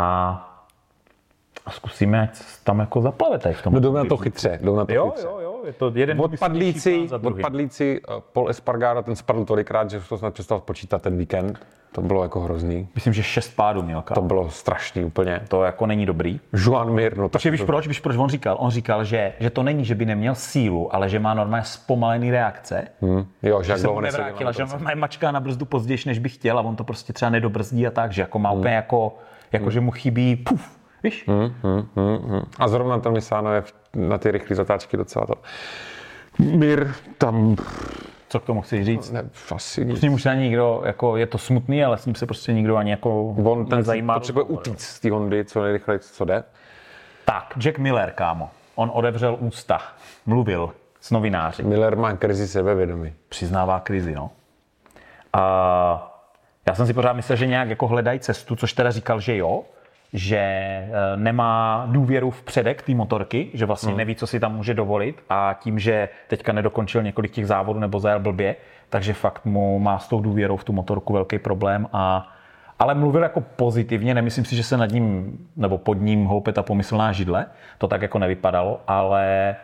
[1.66, 2.30] a zkusíme, ať
[2.64, 3.74] tam jako zaplave tady v tom.
[3.74, 5.26] No jdou na to chytře, jdou na to Jo, chytře.
[5.26, 10.18] jo, jo, je to jeden Odpadlíci, odpadlíci, eh, Paul Espargaro, ten spadl tolikrát, že to
[10.18, 11.58] snad přestal počítat ten víkend.
[11.92, 12.88] To bylo jako hrozný.
[12.94, 14.02] Myslím, že šest pádů měl.
[14.02, 15.40] To To, bylo strašný úplně.
[15.48, 16.40] to jako není dobrý.
[16.52, 17.86] Joan Mir, no Protože víš to- proč?
[17.88, 18.56] Víš proč on říkal?
[18.60, 22.30] On říkal, že, že to není, že by neměl sílu, ale že má normálně zpomalený
[22.30, 22.88] reakce.
[23.02, 26.28] Hm, Jo, že jak se mu nevrátila, že normálně mačká na brzdu později, než by
[26.28, 28.42] chtěl a on to prostě třeba nedobrzdí a tak, že jako Hmm.
[28.42, 29.14] má úplně jako,
[29.52, 31.26] jako že mu chybí puf, víš?
[32.58, 35.34] A zrovna to Misano je v- na ty rychlé zatáčky docela to.
[36.38, 37.56] Mir tam,
[38.28, 39.10] Co k tomu chci říct?
[39.10, 39.98] ne, asi nic.
[39.98, 42.76] S ním už ani nikdo, jako je to smutný, ale s ním se prostě nikdo
[42.76, 44.14] ani jako On ten nezajímá.
[44.14, 46.44] potřebuje utíct z té Hondy, co nejrychleji, co jde.
[47.24, 48.50] Tak, Jack Miller, kámo.
[48.74, 49.78] On odevřel ústa,
[50.26, 51.62] mluvil s novináři.
[51.62, 53.12] Miller má krizi sebevědomí.
[53.28, 54.30] přiznává krizi, no.
[55.32, 56.22] A
[56.68, 59.62] já jsem si pořád myslel, že nějak jako hledají cestu, což teda říkal, že jo,
[60.12, 64.74] že eh, nemá důvěru v předek té motorky, že vlastně neví, co si tam může
[64.74, 68.56] dovolit a tím, že teďka nedokončil několik těch závodů nebo zajel blbě,
[68.88, 72.28] takže fakt mu má s tou důvěrou v tu motorku velký problém a
[72.78, 76.62] ale mluvil jako pozitivně, nemyslím si, že se nad ním nebo pod ním houpe ta
[76.62, 77.46] pomyslná židle,
[77.78, 79.56] to tak jako nevypadalo, ale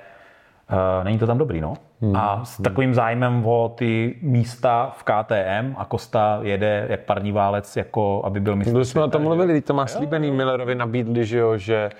[0.70, 1.74] Uh, není to tam dobrý, no.
[2.00, 2.16] Hmm.
[2.16, 7.76] A s takovým zájmem o ty místa v KTM a Kosta jede jak parní válec,
[7.76, 8.78] jako aby byl mistr.
[8.78, 11.90] My jsme o tom mluvili, to má slíbený Millerovi nabídli, že jo, že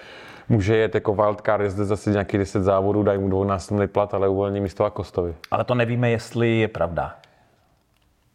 [0.49, 4.61] může jet jako wildcard, jezdit zase nějaký 10 závodů, dají mu dvounásobný plat, ale uvolní
[4.61, 5.35] místo a Kostovi.
[5.51, 7.15] Ale to nevíme, jestli je pravda.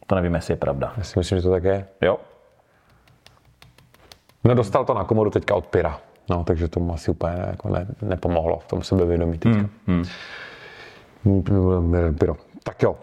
[0.08, 0.94] To nevíme, jestli je pravda.
[0.98, 1.86] Já si myslím, že to tak je.
[2.02, 2.18] Jo?
[4.44, 6.00] No dostal to na komodu teďka od Pyra.
[6.30, 9.58] No, takže tomu asi úplně ne, jako ne, nepomohlo v tom sebevědomí teďka.
[9.58, 10.04] Hmm, hmm.
[12.64, 12.96] Tak jo.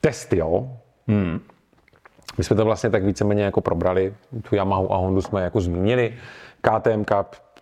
[0.00, 0.68] Testy, jo.
[1.08, 1.40] Hmm.
[2.38, 4.14] My jsme to vlastně tak víceméně jako probrali.
[4.42, 6.14] Tu Yamahu a Hondu jsme jako zmínili.
[6.60, 7.04] KTM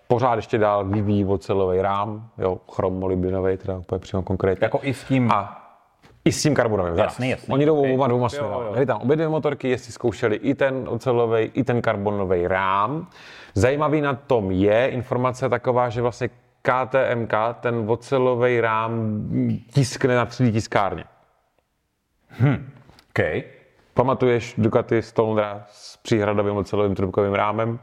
[0.07, 4.65] pořád ještě dál vyvíjí ocelový rám, jo, chrom molybdinový, teda úplně přímo konkrétně.
[4.65, 5.31] Jako i s tím...
[5.33, 5.63] A
[6.25, 6.99] i s tím karbonovým.
[6.99, 7.55] Jasný, jasný.
[7.55, 8.09] Oni jdou Okay.
[8.09, 8.63] dvouma směrama.
[8.65, 8.71] jo.
[8.71, 13.07] Měli tam obě dvě motorky, jestli zkoušeli i ten ocelový, i ten karbonový rám.
[13.55, 16.29] Zajímavý na tom je informace taková, že vlastně
[16.67, 19.23] KTMK ten ocelový rám
[19.71, 21.05] tiskne na 3D tiskárně.
[23.11, 23.45] OK.
[23.95, 27.79] Pamatuješ Ducati Stonera s příhradovým ocelovým trubkovým rámem?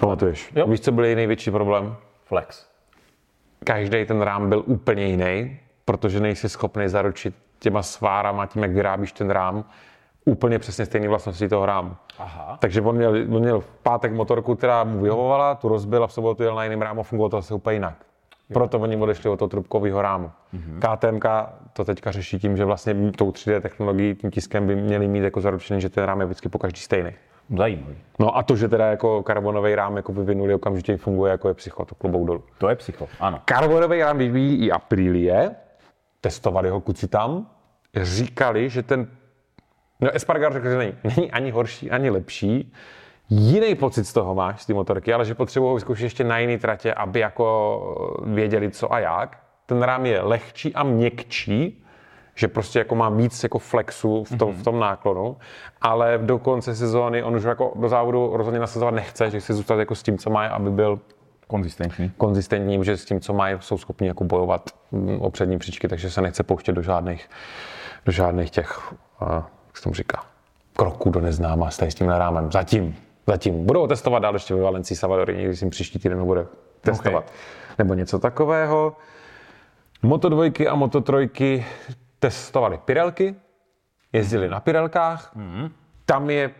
[0.00, 0.52] Pamatuješ.
[0.54, 0.66] Jo.
[0.66, 1.96] Víš, co byl její největší problém?
[2.24, 2.66] Flex.
[3.64, 9.12] Každý ten rám byl úplně jiný, protože nejsi schopný zaručit těma svárama, tím, jak vyrábíš
[9.12, 9.64] ten rám,
[10.28, 11.96] úplně přesně stejné vlastnosti toho rámu.
[12.18, 12.56] Aha.
[12.60, 16.12] Takže on měl, on měl v pátek motorku, která mu vyhovovala, tu rozbil a v
[16.12, 17.94] sobotu jel na jiném rámu, fungovalo to asi úplně jinak.
[18.52, 20.30] Proto oni odešli od toho trubkového rámu.
[20.54, 20.96] Mm-hmm.
[20.96, 21.20] KTM
[21.72, 25.40] to teďka řeší tím, že vlastně tou 3D technologií, tím tiskem by měli mít jako
[25.40, 27.10] zaručený, že ten rám je vždycky po každý stejný.
[27.56, 27.96] Zajímavý.
[28.18, 31.84] No a to, že teda jako karbonový rám jako vyvinuli okamžitě funguje jako je psycho,
[31.84, 32.42] to klobou dolů.
[32.58, 33.40] To je psycho, ano.
[33.44, 35.50] Karbonový rám vyvíjí i Aprilie,
[36.20, 37.46] testovali ho kuci tam,
[38.02, 39.08] říkali, že ten,
[40.00, 42.72] no Espargar řekl, že není, není ani horší, ani lepší,
[43.30, 46.58] jiný pocit z toho máš, z té motorky, ale že potřebují vyzkoušet ještě na jiné
[46.58, 49.38] tratě, aby jako věděli co a jak.
[49.66, 51.84] Ten rám je lehčí a měkčí,
[52.34, 55.36] že prostě jako má víc jako flexu v tom, v tom náklonu,
[55.80, 59.78] ale do konce sezóny on už jako do závodu rozhodně nasazovat nechce, že chce zůstat
[59.78, 61.00] jako s tím, co má, aby byl
[61.46, 62.12] Konzistentní.
[62.16, 66.10] konzistentní, že s tím, co mají, jsou schopni jako bojovat mm, o přední příčky, takže
[66.10, 67.30] se nechce pouštět do žádných,
[68.06, 68.92] do žádných těch,
[69.22, 69.42] uh,
[69.78, 70.24] jak se tomu říká,
[70.76, 72.52] kroků do neznáma s tady s tím rámem.
[72.52, 73.66] Zatím, zatím.
[73.66, 76.46] Budou testovat dál ještě ve Valencii Savadori, někdy si příští týden bude
[76.80, 77.24] testovat.
[77.24, 77.36] Okay.
[77.78, 78.96] Nebo něco takového.
[80.02, 81.66] Moto dvojky a moto trojky
[82.18, 83.34] testovali Pirelky,
[84.12, 85.30] jezdili na Pirelkách.
[85.34, 85.68] Mm.
[86.04, 86.50] Tam je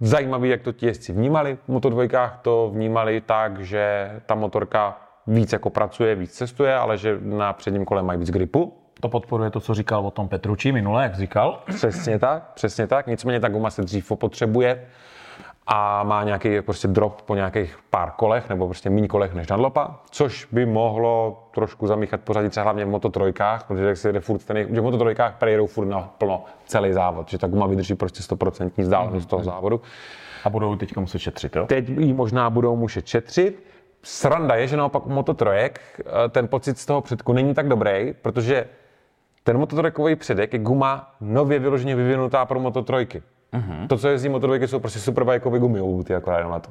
[0.00, 1.58] zajímavý, jak to ti jezdci vnímali.
[1.66, 7.18] V Moto2 to vnímali tak, že ta motorka víc jako pracuje, víc cestuje, ale že
[7.20, 8.79] na předním kole mají víc gripu.
[9.00, 11.62] To podporuje to, co říkal o tom Petruči minule, jak říkal.
[11.66, 13.06] Přesně tak, přesně tak.
[13.06, 14.86] Nicméně ta guma se dřív potřebuje
[15.72, 20.00] a má nějaký prostě drop po nějakých pár kolech nebo prostě méně kolech než Dunlopa,
[20.10, 24.38] což by mohlo trošku zamíchat pořadí třeba hlavně v mototrojkách, protože jak se jde furt
[24.38, 28.34] ten, že v mototrojkách prejedou furt na plno celý závod, že ta guma vydrží prostě
[28.34, 29.30] 100% vzdálenost mm-hmm.
[29.30, 29.80] toho závodu.
[30.44, 31.66] A budou teď muset šetřit, jo?
[31.66, 33.64] Teď ji možná budou muset šetřit.
[34.02, 38.14] Sranda je, že naopak u mototrojek eh, ten pocit z toho předku není tak dobrý,
[38.22, 38.64] protože
[39.42, 43.22] ten mototrojkový předek je guma nově vyloženě vyvinutá pro mototrojky.
[43.52, 43.86] Uh-huh.
[43.86, 46.70] To, co jezdí motorojky, jsou prostě super bajkové gumy, ty akorát na to.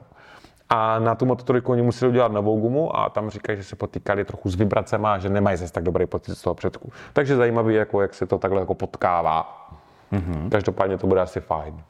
[0.69, 4.25] A na tu mototrojku oni museli udělat novou gumu a tam říkají, že se potýkali
[4.25, 6.91] trochu s vibracemi a že nemají zase tak dobrý pocit z toho předku.
[7.13, 9.69] Takže zajímavý, jako, jak se to takhle jako potkává.
[10.13, 10.49] Uh-huh.
[10.49, 11.81] Každopádně to bude asi fajn.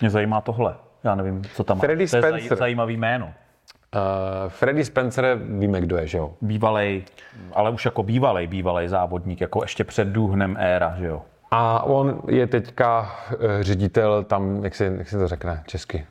[0.00, 0.74] Mě zajímá tohle.
[1.04, 2.08] Já nevím, co tam Freddy má.
[2.08, 2.30] Spencer.
[2.30, 3.32] To je zaj, zajímavý jméno.
[3.96, 6.34] Uh, Freddy Spencer, víme, kdo je, že jo?
[6.40, 7.04] Bývalej,
[7.52, 11.22] ale už jako bývalej, bývalej závodník, jako ještě před důhnem éra, že jo?
[11.50, 16.06] A on je teďka eh, ředitel tam, jak se, jak se to řekne česky?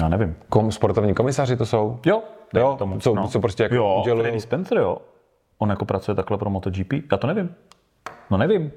[0.00, 0.36] Já nevím.
[0.48, 2.00] Kom, sportovní komisaři to jsou?
[2.06, 2.22] Jo.
[2.54, 3.28] Jo, tomu, co, no.
[3.28, 4.22] co prostě jako jo, udělují...
[4.22, 4.98] Freddy Spencer, jo.
[5.58, 6.92] On jako pracuje takhle pro MotoGP?
[7.12, 7.54] Já to nevím.
[8.30, 8.72] No nevím.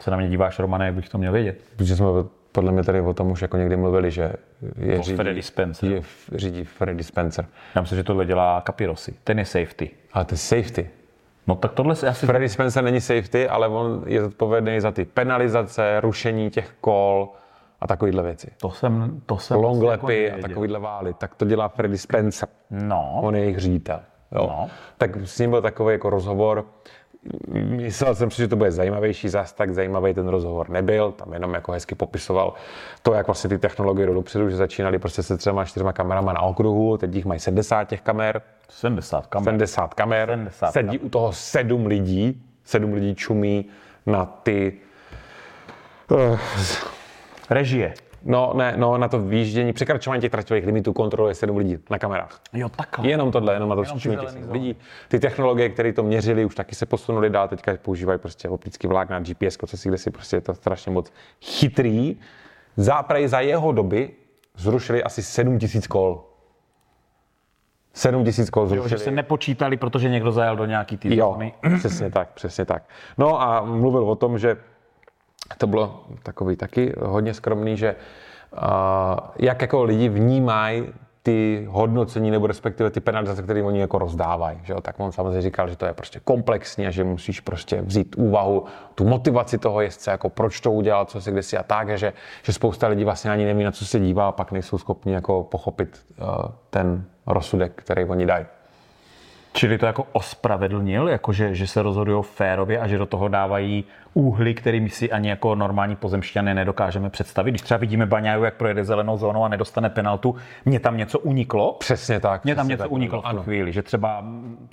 [0.00, 1.64] Se na mě díváš, Romane, jak bych to měl vědět.
[1.76, 2.06] Protože jsme
[2.52, 4.32] podle mě tady o tom už jako někdy mluvili, že
[4.76, 5.90] je řídí, Freddy Spencer.
[5.90, 6.02] Je,
[6.34, 7.46] řídí Freddy Spencer.
[7.74, 9.14] Já myslím, že tohle dělá Capirossi.
[9.24, 9.90] Ten je safety.
[10.12, 10.90] A to je safety.
[11.46, 12.26] No tak tohle si asi...
[12.26, 17.28] Freddy Spencer není safety, ale on je zodpovědný za ty penalizace, rušení těch kol
[17.80, 18.50] a takovýhle věci.
[18.60, 21.14] To jsem, to jsem Long lepy jako a takovýhle vály.
[21.14, 22.48] Tak to dělá Freddy Spencer.
[22.70, 23.18] No.
[23.22, 24.00] On je jejich ředitel.
[24.32, 24.46] Jo.
[24.46, 24.70] No.
[24.98, 26.66] Tak s ním byl takový jako rozhovor.
[27.64, 31.54] Myslel jsem si, že to bude zajímavější, zas tak zajímavý ten rozhovor nebyl, tam jenom
[31.54, 32.54] jako hezky popisoval
[33.02, 36.40] to, jak vlastně ty technologie jdou dopředu, že začínali prostě se třema, čtyřma kamerama na
[36.40, 38.42] okruhu, teď jich mají 70 těch kamer.
[38.68, 39.44] 70 kamer.
[39.44, 40.28] 70 kamer.
[40.28, 41.06] 70 Sedí kamer.
[41.06, 43.66] u toho sedm lidí, sedm lidí čumí
[44.06, 44.72] na ty
[46.10, 46.38] uh,
[47.50, 47.94] Režie.
[48.24, 52.40] No, ne, no, na to výjíždění, překračování těch traťových limitů kontroluje sedm lidí na kamerách.
[52.52, 53.08] Jo, takhle.
[53.08, 54.52] Jenom tohle, jenom na to Jenom ty těch zóny.
[54.52, 54.76] lidí.
[55.08, 59.20] Ty technologie, které to měřily, už taky se posunuly dál, teďka používají prostě optický vlákna,
[59.20, 61.12] GPS, co si kde si prostě je to strašně moc
[61.42, 62.16] chytrý.
[62.76, 64.10] Záprej za jeho doby
[64.56, 66.24] zrušili asi 7 tisíc kol.
[67.94, 68.88] 7 tisíc kol Jo, zrušili.
[68.90, 71.38] že se nepočítali, protože někdo zajel do nějaký ty Jo,
[71.78, 72.82] přesně tak, přesně tak.
[73.18, 74.56] No a mluvil o tom, že
[75.58, 77.96] to bylo takový taky hodně skromný, že
[79.38, 80.84] jak jako lidi vnímají
[81.22, 84.58] ty hodnocení nebo respektive ty penalizace, které oni jako rozdávají.
[84.62, 84.80] Že jo?
[84.80, 88.64] Tak on samozřejmě říkal, že to je prostě komplexní a že musíš prostě vzít úvahu
[88.94, 92.12] tu motivaci toho jezdce, jako proč to udělal, co se kde si a tak, že,
[92.42, 95.42] že spousta lidí vlastně ani neví, na co se dívá a pak nejsou schopni jako
[95.42, 96.26] pochopit uh,
[96.70, 98.46] ten rozsudek, který oni dají.
[99.54, 103.84] Čili to jako ospravedlnil, jako že, že se rozhodují férově a že do toho dávají
[104.14, 107.50] úhly, kterými si ani jako normální pozemšťané nedokážeme představit.
[107.50, 110.34] Když třeba vidíme Baňáju, jak projede zelenou zónou a nedostane penaltu,
[110.64, 111.76] mně tam něco uniklo.
[111.80, 112.44] Přesně tak.
[112.44, 112.92] Mně tam něco tak.
[112.92, 113.42] uniklo v tu Ano.
[113.42, 114.24] chvíli, že třeba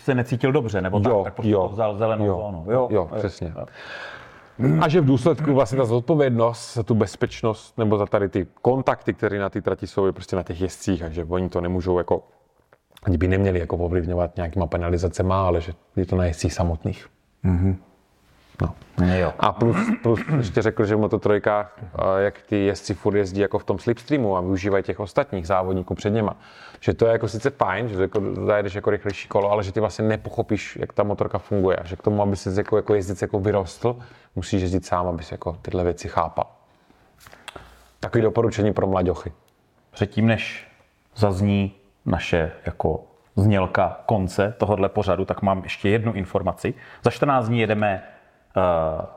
[0.02, 2.66] se necítil dobře, nebo tak, Jo, tak prostě jo, vzal zelenou jo, zónu.
[2.90, 3.54] jo, přesně.
[4.82, 9.14] A že v důsledku vlastně ta zodpovědnost za tu bezpečnost nebo za tady ty kontakty,
[9.14, 11.98] které na té trati jsou, je prostě na těch jezdcích a že oni to nemůžou
[11.98, 12.24] jako,
[13.04, 17.08] ani by neměli jako ovlivňovat nějakýma penalizacema, ale že je to na jezdcích samotných.
[18.62, 18.76] No.
[19.06, 19.34] Jo.
[19.40, 21.66] A plus, plus ještě řekl, že v Moto3,
[22.18, 26.10] jak ty jezdci furt jezdí jako v tom slipstreamu a využívají těch ostatních závodníků před
[26.10, 26.38] něma.
[26.80, 29.80] Že to je jako sice fajn, že jako zajedeš jako rychlejší kolo, ale že ty
[29.80, 31.78] vlastně nepochopíš, jak ta motorka funguje.
[31.78, 34.00] A že k tomu, aby si jako, jako jezdec jako vyrostl,
[34.36, 36.48] musíš jezdit sám, aby si jako tyhle věci chápal.
[38.00, 39.32] Takový doporučení pro mladěchy.
[39.92, 40.68] Předtím, než
[41.16, 41.76] zazní
[42.06, 43.04] naše jako
[43.36, 46.74] znělka konce tohohle pořadu, tak mám ještě jednu informaci.
[47.04, 48.04] Za 14 dní jedeme
[48.58, 48.64] uh,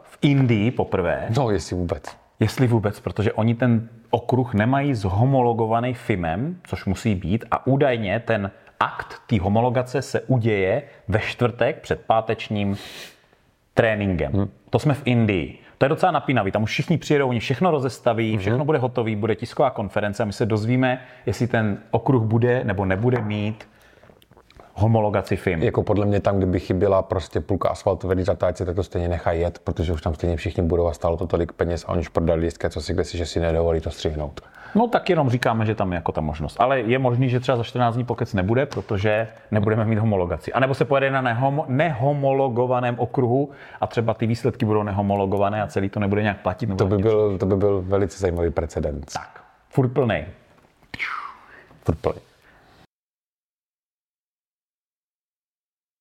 [0.02, 1.26] v Indii poprvé.
[1.36, 2.16] No, jestli vůbec.
[2.40, 8.50] Jestli vůbec, protože oni ten okruh nemají zhomologovaný FIMem, což musí být, a údajně ten
[8.80, 12.76] akt té homologace se uděje ve čtvrtek před pátečním
[13.74, 14.32] tréninkem.
[14.32, 14.50] Hmm.
[14.70, 15.58] To jsme v Indii.
[15.82, 16.52] To je docela napínavý.
[16.52, 20.32] Tam už všichni přijedou, oni všechno rozestaví, všechno bude hotový, bude tisková konference a my
[20.32, 23.68] se dozvíme, jestli ten okruh bude nebo nebude mít
[24.74, 25.62] homologaci FIM.
[25.62, 29.58] Jako podle mě tam, kdyby chyběla prostě půlka asfaltové zatáčce, tak to stejně nechají jet,
[29.58, 32.40] protože už tam stejně všichni budou a stálo to tolik peněz a oni už prodali
[32.40, 34.40] lístky, co si kde si, že si nedovolí to střihnout.
[34.74, 36.56] No tak jenom říkáme, že tam je jako ta možnost.
[36.60, 40.52] Ale je možný, že třeba za 14 dní pokec nebude, protože nebudeme mít homologaci.
[40.52, 43.50] A nebo se pojede na nehom- nehomologovaném okruhu
[43.80, 46.66] a třeba ty výsledky budou nehomologované a celý to nebude nějak platit.
[46.68, 49.12] Nebo To by, byl, to by byl velice zajímavý precedens.
[49.12, 50.26] Tak, furt plnej.
[51.84, 52.20] Furt plný.